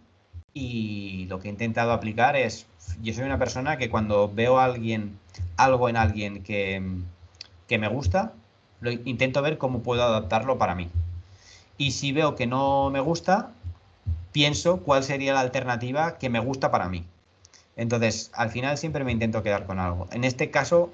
y 0.57 1.25
lo 1.27 1.39
que 1.39 1.49
he 1.49 1.51
intentado 1.51 1.91
aplicar 1.91 2.37
es 2.37 2.65
yo 3.01 3.13
soy 3.13 3.25
una 3.25 3.37
persona 3.37 3.77
que 3.77 3.89
cuando 3.89 4.31
veo 4.33 4.57
a 4.57 4.63
alguien, 4.63 5.19
algo 5.57 5.89
en 5.89 5.97
alguien 5.97 6.43
que, 6.43 6.81
me 7.77 7.87
gusta, 7.89 8.31
lo 8.79 8.89
intento 8.89 9.41
ver 9.41 9.57
cómo 9.57 9.83
puedo 9.83 10.01
adaptarlo 10.01 10.57
para 10.57 10.73
mí. 10.73 10.89
Y 11.77 11.91
si 11.91 12.13
veo 12.13 12.35
que 12.35 12.47
no 12.47 12.89
me 12.89 13.01
gusta, 13.01 13.51
pienso 14.31 14.79
cuál 14.79 15.03
sería 15.03 15.33
la 15.33 15.41
alternativa 15.41 16.17
que 16.17 16.29
me 16.29 16.39
gusta 16.39 16.71
para 16.71 16.87
mí. 16.87 17.03
Entonces, 17.75 18.31
al 18.33 18.49
final 18.49 18.77
siempre 18.77 19.03
me 19.03 19.11
intento 19.11 19.43
quedar 19.43 19.65
con 19.65 19.79
algo. 19.79 20.07
En 20.13 20.23
este 20.23 20.51
caso, 20.51 20.89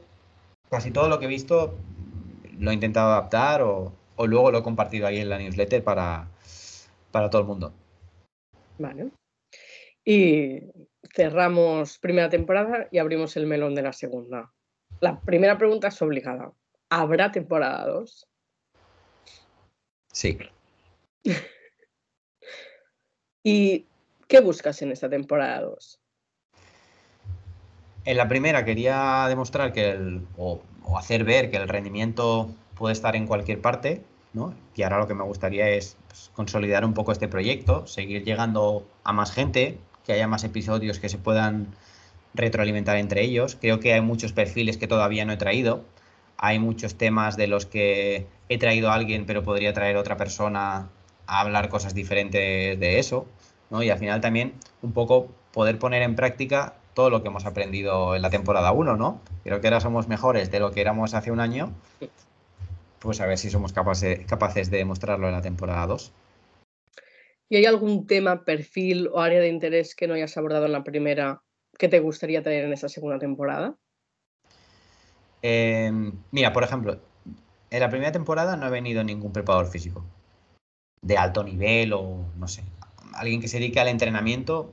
casi 0.72 0.90
todo 0.90 1.08
lo 1.08 1.20
que 1.20 1.26
he 1.26 1.30
visto 1.30 1.76
lo 2.58 2.72
he 2.72 2.74
intentado 2.74 3.12
adaptar 3.12 3.62
o, 3.62 3.94
luego 4.18 4.50
lo 4.50 4.60
he 4.60 4.64
compartido 4.64 5.06
ahí 5.06 5.20
en 5.20 5.30
la 5.30 5.38
newsletter 5.38 5.84
para, 5.84 6.28
para 7.12 7.30
todo 7.30 7.42
el 7.42 7.48
mundo. 7.48 7.74
Vale. 8.80 9.12
Y 10.04 10.62
cerramos 11.14 12.00
primera 12.00 12.30
temporada 12.30 12.88
y 12.92 12.98
abrimos 12.98 13.36
el 13.38 13.48
melón 13.48 13.76
de 13.76 13.84
la 13.84 13.94
segunda. 13.94 14.52
La 15.00 15.20
primera 15.20 15.58
pregunta 15.58 15.88
es 15.90 16.02
obligada. 16.02 16.52
¿Habrá 16.90 17.32
temporada 17.32 17.86
2? 17.88 18.28
Sí. 20.12 20.38
¿Y 23.44 23.86
qué 24.28 24.40
buscas 24.42 24.82
en 24.82 24.92
esta 24.92 25.10
temporada 25.10 25.62
2? 25.62 26.00
En 28.04 28.18
la 28.18 28.28
primera 28.28 28.66
quería 28.66 29.26
demostrar 29.30 29.74
que 29.74 29.92
el, 29.92 30.28
o, 30.38 30.62
hacer 30.98 31.24
ver 31.24 31.52
que 31.52 31.58
el 31.58 31.70
rendimiento 31.70 32.50
puede 32.76 32.94
estar 32.94 33.16
en 33.16 33.28
cualquier 33.28 33.62
parte, 33.62 34.04
¿no? 34.34 34.56
Y 34.76 34.84
ahora 34.84 35.00
lo 35.00 35.08
que 35.08 35.14
me 35.14 35.24
gustaría 35.24 35.70
es 35.70 35.98
pues, 36.08 36.32
consolidar 36.34 36.84
un 36.84 36.94
poco 36.94 37.12
este 37.12 37.28
proyecto, 37.28 37.86
seguir 37.86 38.24
llegando 38.24 38.88
a 39.04 39.14
más 39.14 39.32
gente, 39.32 39.78
que 40.06 40.14
haya 40.14 40.28
más 40.28 40.44
episodios 40.44 41.00
que 41.00 41.10
se 41.10 41.18
puedan 41.18 41.68
retroalimentar 42.34 42.98
entre 42.98 43.24
ellos. 43.24 43.58
Creo 43.60 43.80
que 43.80 43.94
hay 43.94 44.02
muchos 44.02 44.34
perfiles 44.34 44.78
que 44.78 44.88
todavía 44.88 45.26
no 45.26 45.34
he 45.34 45.38
traído. 45.38 45.84
Hay 46.38 46.60
muchos 46.60 46.96
temas 46.96 47.38
de 47.38 47.48
los 47.48 47.66
que 47.66 48.28
he 48.50 48.58
traído 48.58 48.90
a 48.90 48.96
alguien, 48.96 49.26
pero 49.26 49.44
podría 49.44 49.74
traer 49.74 49.98
otra 49.98 50.18
persona 50.18 50.90
a 51.28 51.40
hablar 51.40 51.70
cosas 51.70 51.94
diferentes 51.94 52.80
de 52.80 53.00
eso. 53.00 53.28
¿no? 53.70 53.84
Y 53.84 53.90
al 53.90 54.00
final 54.00 54.22
también 54.22 54.54
un 54.82 54.92
poco 54.92 55.30
poder 55.54 55.78
poner 55.78 56.02
en 56.02 56.16
práctica 56.16 56.76
todo 56.94 57.10
lo 57.10 57.22
que 57.22 57.30
hemos 57.30 57.46
aprendido 57.46 58.16
en 58.16 58.22
la 58.22 58.30
temporada 58.30 58.72
1, 58.72 58.98
¿no? 58.98 59.22
Creo 59.44 59.62
que 59.62 59.68
ahora 59.68 59.80
somos 59.80 60.08
mejores 60.08 60.52
de 60.52 60.60
lo 60.60 60.72
que 60.72 60.82
éramos 60.82 61.14
hace 61.14 61.32
un 61.32 61.40
año. 61.40 61.72
Pues 63.00 63.22
a 63.22 63.26
ver 63.26 63.38
si 63.38 63.50
somos 63.50 63.74
capaces, 63.74 64.26
capaces 64.28 64.70
de 64.70 64.84
mostrarlo 64.86 65.28
en 65.28 65.34
la 65.34 65.42
temporada 65.42 65.88
2. 65.88 66.12
¿Y 67.52 67.58
hay 67.58 67.66
algún 67.66 68.08
tema, 68.08 68.46
perfil 68.46 69.10
o 69.12 69.20
área 69.20 69.42
de 69.42 69.50
interés 69.50 69.94
que 69.94 70.08
no 70.08 70.14
hayas 70.14 70.38
abordado 70.38 70.68
en 70.68 70.72
la 70.72 70.86
primera 70.86 71.42
que 71.78 71.90
te 71.90 72.00
gustaría 72.00 72.42
tener 72.42 72.64
en 72.64 72.72
esta 72.72 72.88
segunda 72.88 73.20
temporada? 73.20 73.76
Em, 75.42 76.14
mira, 76.32 76.54
por 76.54 76.64
ejemplo, 76.64 77.02
en 77.70 77.80
la 77.82 77.90
primera 77.90 78.14
temporada 78.14 78.56
no 78.56 78.66
ha 78.68 78.70
venido 78.70 79.04
ningún 79.04 79.34
preparador 79.34 79.68
físico 79.68 80.06
de 81.02 81.18
alto 81.18 81.44
nivel 81.44 81.92
o 81.92 82.24
no 82.38 82.48
sé, 82.48 82.64
alguien 83.16 83.42
que 83.42 83.50
se 83.50 83.60
dedique 83.60 83.82
al 83.82 83.90
entrenamiento 83.90 84.72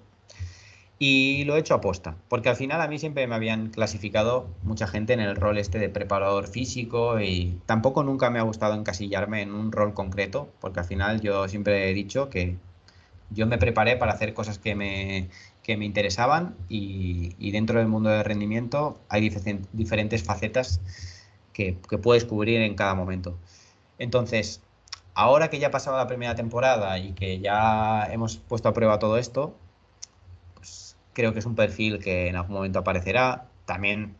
y 1.00 1.42
lo 1.46 1.56
he 1.56 1.58
hecho 1.58 1.74
aposta, 1.74 2.14
porque 2.28 2.48
al 2.48 2.54
final 2.54 2.80
a 2.80 2.86
mí 2.86 3.00
siempre 3.00 3.26
me 3.26 3.34
habían 3.34 3.70
clasificado 3.70 4.46
mucha 4.62 4.86
gente 4.86 5.14
en 5.14 5.20
el 5.20 5.34
rol 5.34 5.58
este 5.58 5.80
de 5.80 5.88
preparador 5.88 6.46
físico 6.46 7.18
y 7.18 7.60
tampoco 7.66 8.04
nunca 8.04 8.30
me 8.30 8.38
ha 8.38 8.42
gustado 8.42 8.74
encasillarme 8.74 9.42
en 9.42 9.52
un 9.52 9.72
rol 9.72 9.94
concreto, 9.94 10.48
porque 10.60 10.78
al 10.78 10.86
final 10.86 11.20
yo 11.20 11.48
siempre 11.48 11.90
he 11.90 11.94
dicho 11.94 12.30
que 12.30 12.56
yo 13.30 13.46
me 13.46 13.58
preparé 13.58 13.96
para 13.96 14.12
hacer 14.12 14.34
cosas 14.34 14.58
que 14.58 14.74
me, 14.74 15.28
me 15.76 15.84
interesaban 15.84 16.56
y, 16.68 17.50
dentro 17.50 17.78
del 17.78 17.88
mundo 17.88 18.08
del 18.08 18.24
rendimiento 18.24 18.98
hay 19.08 19.30
diferentes 19.72 20.22
facetas 20.22 20.80
que, 21.52 21.76
puedes 22.02 22.24
cubrir 22.24 22.60
en 22.62 22.74
cada 22.74 22.94
momento. 22.94 23.36
Entonces, 23.98 24.62
ahora 25.14 25.50
que 25.50 25.58
ya 25.58 25.68
ha 25.68 25.70
pasado 25.70 25.96
la 25.96 26.06
primera 26.06 26.34
temporada 26.34 26.98
y 26.98 27.12
que 27.12 27.40
ya 27.40 28.06
hemos 28.10 28.36
puesto 28.36 28.68
a 28.68 28.72
prueba 28.72 28.98
todo 28.98 29.18
esto, 29.18 29.54
pues 30.54 30.96
creo 31.12 31.32
que 31.32 31.40
es 31.40 31.46
un 31.46 31.56
perfil 31.56 31.98
que 31.98 32.28
en 32.28 32.36
algún 32.36 32.54
momento 32.54 32.78
aparecerá. 32.78 33.48
También 33.66 34.16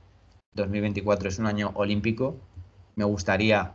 2024 0.55 1.29
es 1.29 1.39
un 1.39 1.47
año 1.47 1.71
olímpico. 1.75 2.37
Me 2.97 3.05
gustaría 3.05 3.75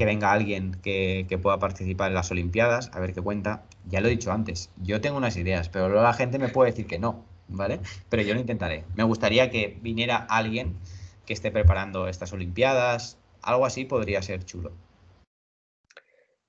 que 0.00 0.06
venga 0.06 0.32
alguien 0.32 0.72
que, 0.82 1.26
que, 1.28 1.36
pueda 1.36 1.58
participar 1.58 2.08
en 2.08 2.14
las 2.14 2.30
Olimpiadas, 2.30 2.90
a 2.94 3.00
ver 3.00 3.12
qué 3.12 3.20
cuenta. 3.20 3.64
Ya 3.86 4.00
lo 4.00 4.08
he 4.08 4.10
dicho 4.10 4.32
antes, 4.32 4.70
yo 4.82 5.02
tengo 5.02 5.18
unas 5.18 5.36
ideas, 5.36 5.68
pero 5.68 5.90
luego 5.90 6.02
la 6.02 6.14
gente 6.14 6.38
me 6.38 6.48
puede 6.48 6.70
decir 6.70 6.86
que 6.86 6.98
no, 6.98 7.22
¿vale? 7.48 7.80
Pero 8.08 8.22
yo 8.22 8.32
lo 8.32 8.40
intentaré. 8.40 8.84
Me 8.94 9.04
gustaría 9.04 9.50
que 9.50 9.76
viniera 9.82 10.16
alguien 10.16 10.78
que 11.26 11.34
esté 11.34 11.50
preparando 11.50 12.08
estas 12.08 12.32
Olimpiadas, 12.32 13.18
algo 13.42 13.66
así 13.66 13.84
podría 13.84 14.22
ser 14.22 14.42
chulo. 14.42 14.72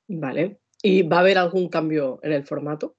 Vale. 0.07 0.61
¿Y 0.81 1.03
va 1.03 1.17
a 1.17 1.19
haber 1.19 1.37
algún 1.37 1.67
cambio 1.67 2.21
en 2.23 2.31
el 2.31 2.45
formato? 2.45 2.95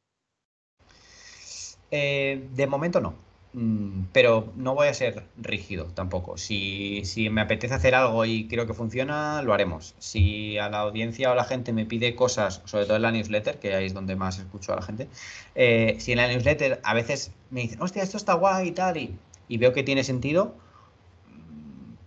Eh, 1.91 2.47
de 2.53 2.67
momento 2.67 3.01
no. 3.01 3.15
Mm, 3.55 4.05
pero 4.15 4.51
no 4.57 4.75
voy 4.75 4.89
a 4.89 4.95
ser 4.95 5.25
rígido 5.37 5.87
tampoco. 5.87 6.39
Si, 6.39 7.03
me 7.31 7.43
apetece 7.43 7.75
hacer 7.75 7.95
algo 7.95 8.25
y 8.25 8.49
creo 8.49 8.67
que 8.67 8.73
funciona, 8.75 9.43
lo 9.43 9.53
haremos. 9.53 9.95
Si 9.99 10.57
a 10.59 10.71
la 10.71 10.81
audiencia 10.81 11.31
o 11.31 11.35
la 11.35 11.45
gente 11.45 11.73
me 11.73 11.85
pide 11.85 12.15
cosas, 12.15 12.63
sobre 12.65 12.87
todo 12.87 12.97
en 12.97 13.03
la 13.03 13.13
newsletter, 13.13 13.59
que 13.59 13.75
ahí 13.75 13.87
es 13.87 13.95
donde 13.95 14.17
más 14.17 14.39
escucho 14.39 14.73
a 14.73 14.77
la 14.77 14.83
gente, 14.83 15.09
eh, 15.55 15.97
si 15.99 16.13
en 16.13 16.19
la 16.19 16.29
newsletter 16.29 16.81
a 16.83 16.95
veces 16.95 17.33
me 17.51 17.63
dicen, 17.63 17.83
hostia, 17.83 18.03
esto 18.03 18.17
está 18.17 18.35
guay 18.35 18.69
y 18.69 18.73
tal, 18.73 18.97
y, 18.97 19.19
veo 19.59 19.73
que 19.75 19.83
tiene 19.83 20.03
sentido, 20.03 20.55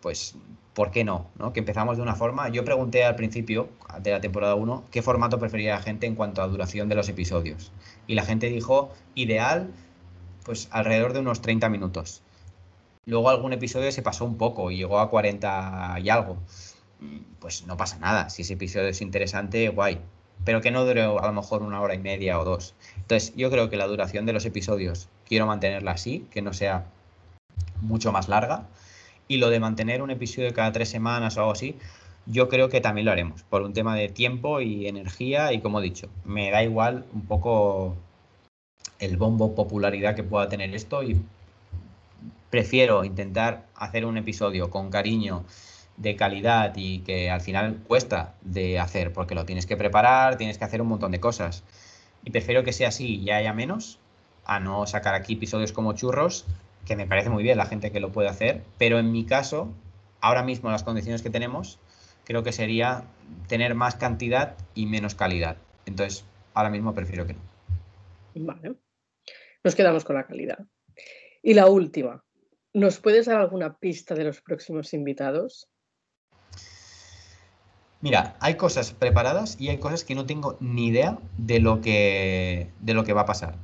pues 0.01 0.36
¿por 0.73 0.91
qué 0.91 1.03
no? 1.03 1.27
¿no? 1.38 1.53
Que 1.53 1.60
empezamos 1.60 1.97
de 1.97 2.03
una 2.03 2.15
forma. 2.15 2.49
Yo 2.49 2.65
pregunté 2.65 3.03
al 3.05 3.15
principio 3.15 3.69
de 4.01 4.12
la 4.12 4.19
temporada 4.19 4.55
1 4.55 4.86
qué 4.91 5.01
formato 5.01 5.39
prefería 5.39 5.75
la 5.75 5.81
gente 5.81 6.08
en 6.08 6.15
cuanto 6.15 6.41
a 6.41 6.47
duración 6.47 6.89
de 6.89 6.95
los 6.95 7.08
episodios. 7.08 7.71
Y 8.08 8.15
la 8.15 8.23
gente 8.23 8.49
dijo, 8.49 8.91
ideal, 9.13 9.71
pues 10.45 10.69
alrededor 10.71 11.13
de 11.13 11.19
unos 11.19 11.41
30 11.41 11.67
minutos. 11.69 12.21
Luego 13.05 13.29
algún 13.29 13.51
episodio 13.51 13.91
se 13.91 14.01
pasó 14.01 14.23
un 14.23 14.38
poco 14.38 14.71
y 14.71 14.77
llegó 14.77 14.99
a 14.99 15.10
40 15.10 15.97
y 16.01 16.10
algo. 16.10 16.38
Pues 17.39 17.65
no 17.67 17.75
pasa 17.75 17.97
nada. 17.99 18.29
Si 18.29 18.43
ese 18.43 18.53
episodio 18.53 18.88
es 18.88 19.01
interesante, 19.01 19.67
guay. 19.69 19.99
Pero 20.43 20.62
que 20.62 20.71
no 20.71 20.86
dure 20.86 21.01
a 21.01 21.08
lo 21.08 21.34
mejor 21.34 21.62
una 21.62 21.81
hora 21.81 21.95
y 21.95 21.99
media 21.99 22.39
o 22.39 22.45
dos. 22.45 22.75
Entonces, 22.97 23.34
yo 23.36 23.49
creo 23.49 23.69
que 23.69 23.77
la 23.77 23.88
duración 23.88 24.25
de 24.25 24.34
los 24.34 24.45
episodios 24.45 25.10
quiero 25.27 25.45
mantenerla 25.47 25.91
así, 25.91 26.27
que 26.31 26.41
no 26.41 26.53
sea 26.53 26.86
mucho 27.81 28.12
más 28.12 28.29
larga 28.29 28.67
y 29.27 29.38
lo 29.38 29.49
de 29.49 29.60
mantener 29.60 30.01
un 30.01 30.12
episodio 30.12 30.53
cada 30.53 30.71
tres 30.71 30.89
semanas 30.89 31.38
o 31.38 31.41
algo 31.41 31.51
así, 31.53 31.75
yo 32.25 32.49
creo 32.49 32.69
que 32.69 32.81
también 32.81 33.05
lo 33.05 33.12
haremos, 33.12 33.43
por 33.43 33.62
un 33.62 33.73
tema 33.73 33.95
de 33.95 34.10
tiempo 34.10 34.62
y 34.62 34.88
energía 34.88 35.53
y 35.53 35.62
como 35.62 35.79
he 35.79 35.84
dicho, 35.84 36.10
me 36.23 36.51
da 36.51 36.63
igual 36.63 37.05
un 37.13 37.25
poco 37.25 37.95
el 38.99 39.17
bombo 39.17 39.55
popularidad 39.55 40.15
que 40.15 40.23
pueda 40.23 40.49
tener 40.49 40.73
esto 40.73 41.03
y 41.03 41.21
prefiero 42.49 43.03
intentar 43.03 43.65
hacer 43.75 44.05
un 44.05 44.17
episodio 44.17 44.69
con 44.69 44.89
cariño, 44.89 45.43
de 45.97 46.15
calidad 46.15 46.73
y 46.75 46.99
que 46.99 47.29
al 47.29 47.41
final 47.41 47.77
cuesta 47.88 48.36
de 48.41 48.79
hacer 48.79 49.13
porque 49.13 49.36
lo 49.36 49.45
tienes 49.45 49.65
que 49.65 49.77
preparar, 49.77 50.38
tienes 50.38 50.58
que 50.58 50.65
hacer 50.65 50.81
un 50.81 50.88
montón 50.88 51.12
de 51.12 51.19
cosas. 51.19 51.63
Y 52.23 52.31
prefiero 52.31 52.63
que 52.63 52.73
sea 52.73 52.89
así 52.89 53.17
y 53.17 53.29
haya 53.31 53.53
menos 53.53 53.99
a 54.45 54.60
no 54.60 54.86
sacar 54.88 55.15
aquí 55.15 55.34
episodios 55.34 55.71
como 55.71 55.93
churros 55.93 56.45
que 56.86 56.95
me 56.95 57.08
parece 57.08 57.29
muy 57.29 57.43
bien 57.43 57.58
la 57.58 57.65
gente 57.65 57.91
que 57.91 57.99
lo 57.99 58.12
puede 58.12 58.29
hacer, 58.29 58.63
pero 58.77 58.99
en 58.99 59.12
mi 59.12 59.25
caso, 59.25 59.69
ahora 60.21 60.43
mismo 60.43 60.69
las 60.69 60.84
condiciones 60.84 61.23
que 61.23 61.31
tenemos, 61.31 61.79
creo 62.25 62.43
que 62.43 62.51
sería 62.51 63.05
tener 63.47 63.73
más 63.73 63.95
cantidad 63.95 64.55
y 64.75 64.86
menos 64.86 65.15
calidad. 65.15 65.58
Entonces, 65.86 66.25
ahora 66.53 66.69
mismo 66.69 66.93
prefiero 66.93 67.25
que 67.25 67.34
no. 67.34 67.39
Vale. 68.36 68.75
Nos 69.65 69.73
quedamos 69.73 70.06
con 70.06 70.15
la 70.15 70.28
calidad. 70.28 70.60
Y 71.41 71.56
la 71.56 71.65
última, 71.65 72.23
¿nos 72.73 72.99
puedes 72.99 73.25
dar 73.25 73.41
alguna 73.41 73.80
pista 73.80 74.13
de 74.13 74.23
los 74.23 74.39
próximos 74.39 74.93
invitados? 74.93 75.67
Mira, 77.99 78.36
hay 78.41 78.58
cosas 78.58 78.91
preparadas 78.91 79.60
y 79.60 79.69
hay 79.69 79.80
cosas 79.80 80.04
que 80.04 80.13
no 80.13 80.28
tengo 80.28 80.56
ni 80.60 80.89
idea 80.89 81.17
de 81.39 81.60
lo 81.60 81.82
que, 81.82 82.69
de 82.80 82.93
lo 82.93 83.04
que 83.04 83.13
va 83.13 83.21
a 83.21 83.25
pasar. 83.25 83.56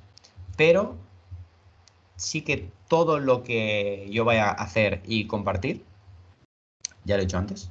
Pero 0.57 0.97
sí 2.15 2.41
que 2.41 2.71
todo 2.87 3.19
lo 3.19 3.43
que 3.43 4.09
yo 4.11 4.25
vaya 4.25 4.45
a 4.45 4.53
hacer 4.53 5.03
y 5.05 5.27
compartir, 5.27 5.85
ya 7.05 7.15
lo 7.15 7.21
he 7.21 7.25
hecho 7.25 7.37
antes, 7.37 7.69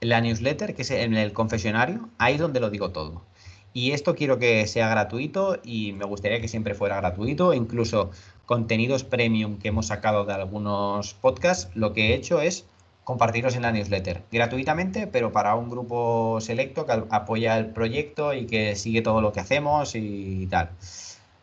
la 0.00 0.20
newsletter, 0.20 0.76
que 0.76 0.82
es 0.82 0.92
en 0.92 1.14
el 1.14 1.32
confesionario, 1.32 2.08
ahí 2.18 2.34
es 2.34 2.40
donde 2.40 2.60
lo 2.60 2.70
digo 2.70 2.92
todo. 2.92 3.27
Y 3.72 3.92
esto 3.92 4.14
quiero 4.14 4.38
que 4.38 4.66
sea 4.66 4.88
gratuito 4.88 5.58
y 5.62 5.92
me 5.92 6.04
gustaría 6.04 6.40
que 6.40 6.48
siempre 6.48 6.74
fuera 6.74 6.96
gratuito. 6.96 7.54
Incluso 7.54 8.10
contenidos 8.46 9.04
premium 9.04 9.58
que 9.58 9.68
hemos 9.68 9.86
sacado 9.86 10.24
de 10.24 10.32
algunos 10.32 11.14
podcasts, 11.14 11.70
lo 11.74 11.92
que 11.92 12.08
he 12.08 12.14
hecho 12.14 12.40
es 12.40 12.66
compartirlos 13.04 13.56
en 13.56 13.62
la 13.62 13.72
newsletter 13.72 14.22
gratuitamente, 14.30 15.06
pero 15.06 15.32
para 15.32 15.54
un 15.54 15.70
grupo 15.70 16.40
selecto 16.40 16.84
que 16.84 17.04
apoya 17.10 17.56
el 17.56 17.70
proyecto 17.70 18.34
y 18.34 18.46
que 18.46 18.76
sigue 18.76 19.00
todo 19.00 19.22
lo 19.22 19.32
que 19.32 19.40
hacemos 19.40 19.94
y 19.94 20.46
tal. 20.48 20.70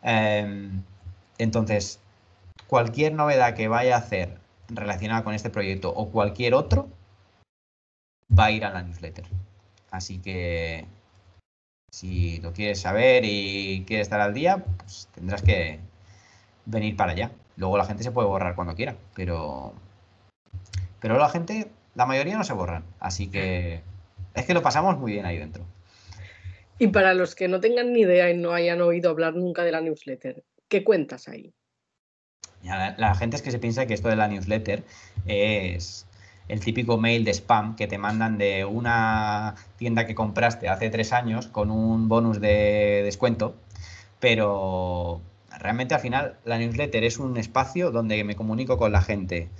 Em, 0.02 0.82
entonces, 1.38 2.00
cualquier 2.68 3.14
novedad 3.14 3.54
que 3.54 3.68
vaya 3.68 3.96
a 3.96 3.98
hacer 3.98 4.38
relacionada 4.68 5.24
con 5.24 5.34
este 5.34 5.50
proyecto 5.50 5.90
o 5.90 6.10
cualquier 6.10 6.54
otro 6.54 6.88
va 8.36 8.46
a 8.46 8.50
ir 8.50 8.64
a 8.64 8.70
la 8.70 8.82
newsletter. 8.82 9.26
Así 9.90 10.18
que 10.18 10.86
si 11.90 12.40
lo 12.40 12.52
quieres 12.52 12.80
saber 12.80 13.24
y 13.24 13.84
quieres 13.86 14.06
estar 14.06 14.20
al 14.20 14.34
día, 14.34 14.64
pues 14.78 15.08
tendrás 15.14 15.42
que 15.42 15.80
venir 16.64 16.96
para 16.96 17.12
allá. 17.12 17.30
Luego 17.56 17.78
la 17.78 17.86
gente 17.86 18.02
se 18.02 18.12
puede 18.12 18.28
borrar 18.28 18.54
cuando 18.54 18.74
quiera, 18.74 18.96
pero 19.14 19.74
pero 21.00 21.18
la 21.18 21.28
gente, 21.28 21.70
la 21.94 22.06
mayoría 22.06 22.36
no 22.36 22.44
se 22.44 22.52
borran. 22.52 22.84
Así 22.98 23.28
que 23.28 23.82
es 24.34 24.44
que 24.44 24.54
lo 24.54 24.62
pasamos 24.62 24.98
muy 24.98 25.12
bien 25.12 25.26
ahí 25.26 25.38
dentro. 25.38 25.64
Y 26.78 26.88
para 26.88 27.14
los 27.14 27.34
que 27.34 27.48
no 27.48 27.60
tengan 27.60 27.92
ni 27.92 28.00
idea 28.00 28.30
y 28.30 28.36
no 28.36 28.52
hayan 28.52 28.80
oído 28.80 29.10
hablar 29.10 29.34
nunca 29.34 29.64
de 29.64 29.72
la 29.72 29.80
newsletter, 29.80 30.44
¿qué 30.68 30.84
cuentas 30.84 31.28
ahí? 31.28 31.54
La, 32.62 33.14
gente 33.14 33.36
es 33.36 33.42
que 33.42 33.50
se 33.50 33.58
piensa 33.58 33.86
que 33.86 33.94
esto 33.94 34.08
de 34.08 34.16
la 34.16 34.28
newsletter 34.28 34.82
es 35.26 36.06
el 36.48 36.60
típico 36.60 36.98
mail 36.98 37.24
de 37.24 37.32
spam 37.32 37.76
que 37.76 37.86
te 37.86 37.98
mandan 37.98 38.38
de 38.38 38.64
una 38.64 39.54
tienda 39.76 40.06
que 40.06 40.14
compraste 40.14 40.68
hace 40.68 40.90
tres 40.90 41.12
años 41.12 41.48
con 41.48 41.70
un 41.70 42.08
bonus 42.08 42.40
de 42.40 43.02
descuento, 43.04 43.54
pero 44.20 45.20
realmente 45.58 45.94
al 45.94 46.00
final 46.00 46.38
la 46.44 46.58
newsletter 46.58 47.04
es 47.04 47.18
un 47.18 47.36
espacio 47.36 47.90
donde 47.90 48.22
me 48.24 48.36
comunico 48.36 48.78
con 48.78 48.92
la 48.92 49.02
gente 49.02 49.50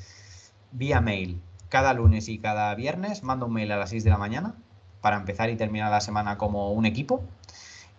vía 0.72 1.00
mail 1.00 1.40
cada 1.68 1.94
lunes 1.94 2.28
y 2.28 2.38
cada 2.38 2.74
viernes, 2.74 3.22
mando 3.22 3.46
un 3.46 3.52
mail 3.54 3.72
a 3.72 3.76
las 3.76 3.90
6 3.90 4.04
de 4.04 4.10
la 4.10 4.18
mañana 4.18 4.54
para 5.00 5.16
empezar 5.16 5.50
y 5.50 5.56
terminar 5.56 5.90
la 5.90 6.00
semana 6.00 6.38
como 6.38 6.72
un 6.72 6.86
equipo 6.86 7.24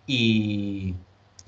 y 0.06 0.94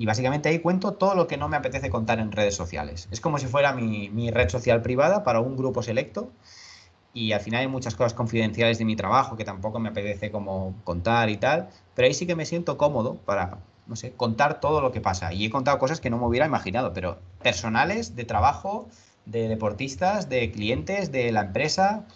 y 0.01 0.07
básicamente 0.07 0.49
ahí 0.49 0.61
cuento 0.61 0.95
todo 0.95 1.15
lo 1.15 1.27
que 1.27 1.37
no 1.37 1.51
me 1.51 1.59
apetece 1.59 1.91
contar 1.91 2.21
en 2.21 2.33
redes 2.33 2.55
sociales. 2.55 3.07
Es 3.11 3.21
como 3.21 3.37
si 3.37 3.45
fuera 3.45 3.75
mi, 3.75 4.31
red 4.31 4.49
social 4.49 4.81
privada 4.81 5.25
para 5.25 5.41
un 5.41 5.59
grupo 5.59 5.83
selecto. 5.83 6.31
Y 7.13 7.33
al 7.33 7.41
final 7.41 7.63
hay 7.63 7.69
muchas 7.69 7.95
cosas 7.95 8.15
confidenciales 8.15 8.79
de 8.79 8.85
mi 8.85 8.97
trabajo 8.97 9.37
que 9.37 9.45
tampoco 9.45 9.81
me 9.81 9.89
apetece 9.89 10.31
como 10.31 10.75
contar 10.85 11.29
y 11.29 11.37
tal. 11.37 11.69
Pero 11.95 12.07
ahí 12.07 12.15
sí 12.15 12.27
que 12.27 12.37
me 12.37 12.47
siento 12.47 12.79
cómodo 12.79 13.17
para, 13.17 13.59
no 13.87 13.97
sé, 13.97 14.13
contar 14.13 14.61
todo 14.61 14.81
lo 14.81 14.93
que 14.93 15.01
pasa. 15.01 15.33
Y 15.33 15.47
he 15.47 15.51
contado 15.51 15.79
cosas 15.79 16.01
que 16.01 16.11
no 16.11 16.19
me 16.19 16.27
hubiera 16.27 16.47
imaginado, 16.47 16.93
pero 16.93 17.19
personales, 17.43 18.15
de 18.15 18.25
trabajo, 18.25 18.89
de 19.27 19.49
deportistas, 19.49 20.29
de 20.29 20.51
clientes, 20.53 21.11
de 21.11 21.33
la 21.33 21.43
empresa, 21.43 22.07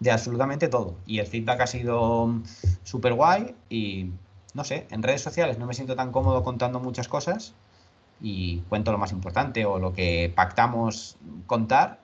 de 0.00 0.10
absolutamente 0.12 0.68
todo. 0.68 0.96
Y 1.06 1.18
el 1.18 1.26
feedback 1.26 1.60
ha 1.62 1.66
sido 1.66 2.32
súper 2.84 3.14
guay 3.14 3.54
y 3.68 4.10
no 4.54 4.62
sé, 4.64 4.86
en 4.90 5.02
redes 5.02 5.20
sociales 5.20 5.58
no 5.58 5.66
me 5.66 5.74
siento 5.74 5.96
tan 5.96 6.12
cómodo 6.12 6.44
contando 6.44 6.78
muchas 6.80 7.08
cosas 7.08 7.54
y 8.20 8.60
cuento 8.68 8.92
lo 8.92 8.98
más 8.98 9.12
importante 9.12 9.66
o 9.66 9.78
lo 9.78 9.92
que 9.92 10.32
pactamos 10.34 11.16
contar, 11.46 11.98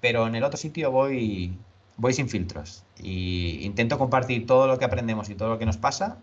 pero 0.00 0.26
en 0.26 0.34
el 0.34 0.44
otro 0.44 0.58
sitio 0.58 0.90
voy, 0.90 1.56
voy 1.96 2.12
sin 2.12 2.28
filtros 2.28 2.84
y 2.98 3.60
intento 3.62 3.98
compartir 3.98 4.46
todo 4.46 4.66
lo 4.66 4.78
que 4.78 4.84
aprendemos 4.84 5.30
y 5.30 5.34
todo 5.34 5.48
lo 5.48 5.58
que 5.58 5.66
nos 5.66 5.76
pasa 5.76 6.18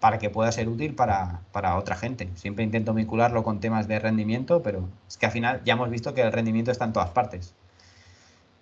para 0.00 0.18
que 0.18 0.30
pueda 0.30 0.50
ser 0.50 0.68
útil 0.68 0.94
para, 0.94 1.42
otra 1.76 1.94
gente. 1.94 2.28
Siempre 2.34 2.64
intento 2.64 2.92
vincularlo 2.92 3.44
con 3.44 3.60
temas 3.60 3.86
de 3.86 4.00
rendimiento, 4.00 4.62
pero 4.62 4.88
es 5.08 5.16
que 5.16 5.26
al 5.26 5.32
final 5.32 5.62
ya 5.64 5.74
hemos 5.74 5.90
visto 5.90 6.12
que 6.12 6.22
el 6.22 6.32
rendimiento 6.32 6.72
está 6.72 6.86
en 6.86 6.92
todas 6.92 7.10
partes. 7.10 7.54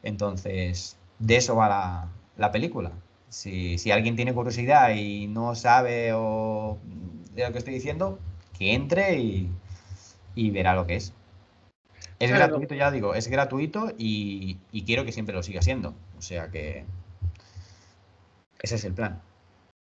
Entonces, 0.02 0.98
de 1.18 1.36
eso 1.36 1.56
va 1.56 1.68
la, 1.68 2.08
la 2.36 2.52
película. 2.52 2.92
Si, 3.30 3.78
si, 3.78 3.90
alguien 3.90 4.16
tiene 4.16 4.34
curiosidad 4.34 4.90
y 4.94 5.28
no 5.28 5.54
sabe 5.54 6.12
o 6.12 6.78
de 7.34 7.46
lo 7.46 7.52
que 7.52 7.58
estoy 7.58 7.74
diciendo, 7.74 8.18
que 8.58 8.74
entre 8.74 9.18
y, 9.18 10.50
verá 10.50 10.74
lo 10.74 10.86
que 10.86 10.96
es. 10.96 11.14
Es 12.18 12.30
gratuito, 12.30 12.74
ya 12.74 12.90
digo, 12.90 13.14
es 13.14 13.28
gratuito 13.28 13.92
y, 13.96 14.58
quiero 14.84 15.06
que 15.06 15.12
siempre 15.12 15.34
lo 15.34 15.42
siga 15.42 15.62
siendo. 15.62 15.94
O 16.20 16.22
sea 16.22 16.50
que 16.50 16.84
ese 18.60 18.74
es 18.74 18.84
el 18.84 18.92
plan. 18.92 19.20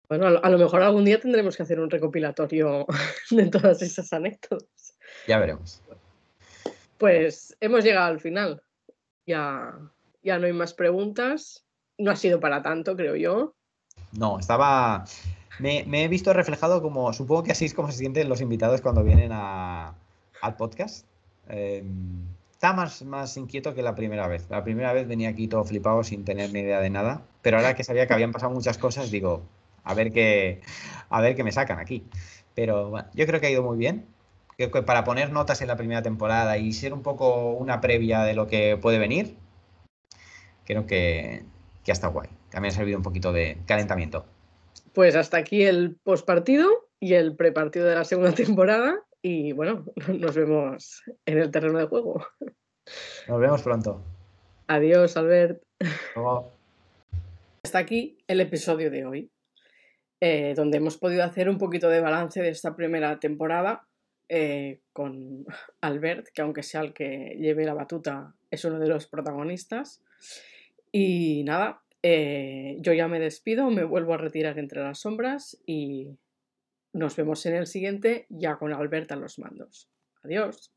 Bueno, 0.08 0.26
a 0.26 0.50
lo, 0.50 0.58
mejor 0.58 0.82
algún 0.82 1.04
día 1.04 1.18
tendremos 1.20 1.56
que 1.56 1.62
hacer 1.62 1.80
un 1.80 1.88
recopilatorio 1.88 2.86
de 3.30 3.46
todas 3.46 3.80
esas 3.82 4.12
anécdotas. 4.12 4.98
Ya 5.26 5.38
veremos. 5.38 5.80
Pues 6.98 7.56
hemos 7.60 7.84
llegado 7.84 8.08
al 8.08 8.20
final. 8.20 8.62
Ya, 9.26 9.78
ya 10.22 10.38
no 10.38 10.46
hay 10.46 10.52
más 10.52 10.74
preguntas 10.74 11.64
no 11.98 12.10
ha 12.10 12.16
sido 12.16 12.40
para 12.40 12.62
tanto, 12.62 12.96
creo 12.96 13.16
yo. 13.16 13.54
No, 14.12 14.38
estaba. 14.38 15.04
Me, 15.58 15.84
he 15.86 16.08
visto 16.08 16.32
reflejado 16.32 16.82
como. 16.82 17.12
Supongo 17.12 17.44
que 17.44 17.52
así 17.52 17.64
es 17.64 17.74
como 17.74 17.90
se 17.90 17.98
sienten 17.98 18.28
los 18.28 18.40
invitados 18.40 18.80
cuando 18.80 19.04
vienen 19.04 19.30
a, 19.32 19.94
al 20.40 20.56
podcast. 20.56 21.06
Eh, 21.48 21.84
está 22.64 22.72
más, 22.72 23.02
más 23.02 23.36
inquieto 23.36 23.74
que 23.74 23.82
la 23.82 23.94
primera 23.94 24.26
vez. 24.26 24.46
La 24.48 24.64
primera 24.64 24.94
vez 24.94 25.06
venía 25.06 25.28
aquí 25.28 25.48
todo 25.48 25.64
flipado 25.64 26.02
sin 26.02 26.24
tener 26.24 26.50
ni 26.50 26.60
idea 26.60 26.80
de 26.80 26.88
nada. 26.88 27.20
Pero 27.42 27.58
ahora 27.58 27.74
que 27.74 27.84
sabía 27.84 28.06
que 28.06 28.14
habían 28.14 28.32
pasado 28.32 28.54
muchas 28.54 28.78
cosas, 28.78 29.10
digo, 29.10 29.42
a 29.82 29.92
ver 29.92 30.12
qué, 30.12 30.62
a 31.10 31.20
ver 31.20 31.36
qué 31.36 31.44
me 31.44 31.52
sacan 31.52 31.78
aquí. 31.78 32.06
Pero 32.54 32.88
bueno, 32.88 33.06
yo 33.12 33.26
creo 33.26 33.38
que 33.38 33.48
ha 33.48 33.50
ido 33.50 33.62
muy 33.62 33.76
bien. 33.76 34.06
Creo 34.56 34.70
que 34.70 34.80
para 34.80 35.04
poner 35.04 35.30
notas 35.30 35.60
en 35.60 35.68
la 35.68 35.76
primera 35.76 36.00
temporada 36.00 36.56
y 36.56 36.72
ser 36.72 36.94
un 36.94 37.02
poco 37.02 37.50
una 37.50 37.82
previa 37.82 38.22
de 38.22 38.32
lo 38.32 38.46
que 38.46 38.78
puede 38.80 38.98
venir, 38.98 39.36
creo 40.64 40.86
que, 40.86 41.44
que 41.84 41.90
ha 41.90 41.92
estado 41.92 42.14
guay. 42.14 42.30
También 42.48 42.72
ha 42.72 42.76
servido 42.76 42.96
un 42.96 43.02
poquito 43.02 43.30
de 43.34 43.58
calentamiento. 43.66 44.24
Pues 44.94 45.16
hasta 45.16 45.36
aquí 45.36 45.64
el 45.64 45.96
postpartido 46.02 46.70
y 46.98 47.12
el 47.12 47.36
prepartido 47.36 47.84
de 47.84 47.96
la 47.96 48.04
segunda 48.04 48.32
temporada. 48.34 49.02
Y 49.26 49.52
bueno, 49.52 49.86
nos 50.18 50.36
vemos 50.36 51.02
en 51.24 51.38
el 51.38 51.50
terreno 51.50 51.78
de 51.78 51.86
juego. 51.86 52.22
Nos 53.26 53.40
vemos 53.40 53.62
pronto. 53.62 54.04
Adiós, 54.66 55.16
Albert. 55.16 55.62
hasta 57.62 57.78
aquí 57.78 58.18
el 58.28 58.42
episodio 58.42 58.90
de 58.90 59.06
hoy, 59.06 59.30
eh, 60.20 60.52
donde 60.54 60.76
hemos 60.76 60.98
podido 60.98 61.24
hacer 61.24 61.48
un 61.48 61.56
poquito 61.56 61.88
de 61.88 62.02
balance 62.02 62.42
de 62.42 62.50
esta 62.50 62.76
primera 62.76 63.18
temporada 63.18 63.88
eh, 64.28 64.82
con 64.92 65.46
Albert, 65.80 66.28
que 66.34 66.42
aunque 66.42 66.62
sea 66.62 66.82
el 66.82 66.92
que 66.92 67.34
lleve 67.40 67.64
la 67.64 67.72
batuta, 67.72 68.34
es 68.50 68.62
uno 68.66 68.78
de 68.78 68.88
los 68.88 69.06
protagonistas. 69.06 70.02
Y 70.92 71.44
nada, 71.44 71.82
eh, 72.02 72.76
yo 72.80 72.92
ya 72.92 73.08
me 73.08 73.20
despido, 73.20 73.70
me 73.70 73.84
vuelvo 73.84 74.12
a 74.12 74.18
retirar 74.18 74.58
entre 74.58 74.82
las 74.82 75.00
sombras 75.00 75.58
y 75.64 76.18
nos 76.94 77.16
vemos 77.16 77.44
en 77.46 77.56
el 77.56 77.66
siguiente 77.66 78.26
ya 78.30 78.56
con 78.56 78.72
Albert 78.72 79.12
a 79.12 79.16
los 79.16 79.38
mandos. 79.38 79.90
Adiós. 80.22 80.72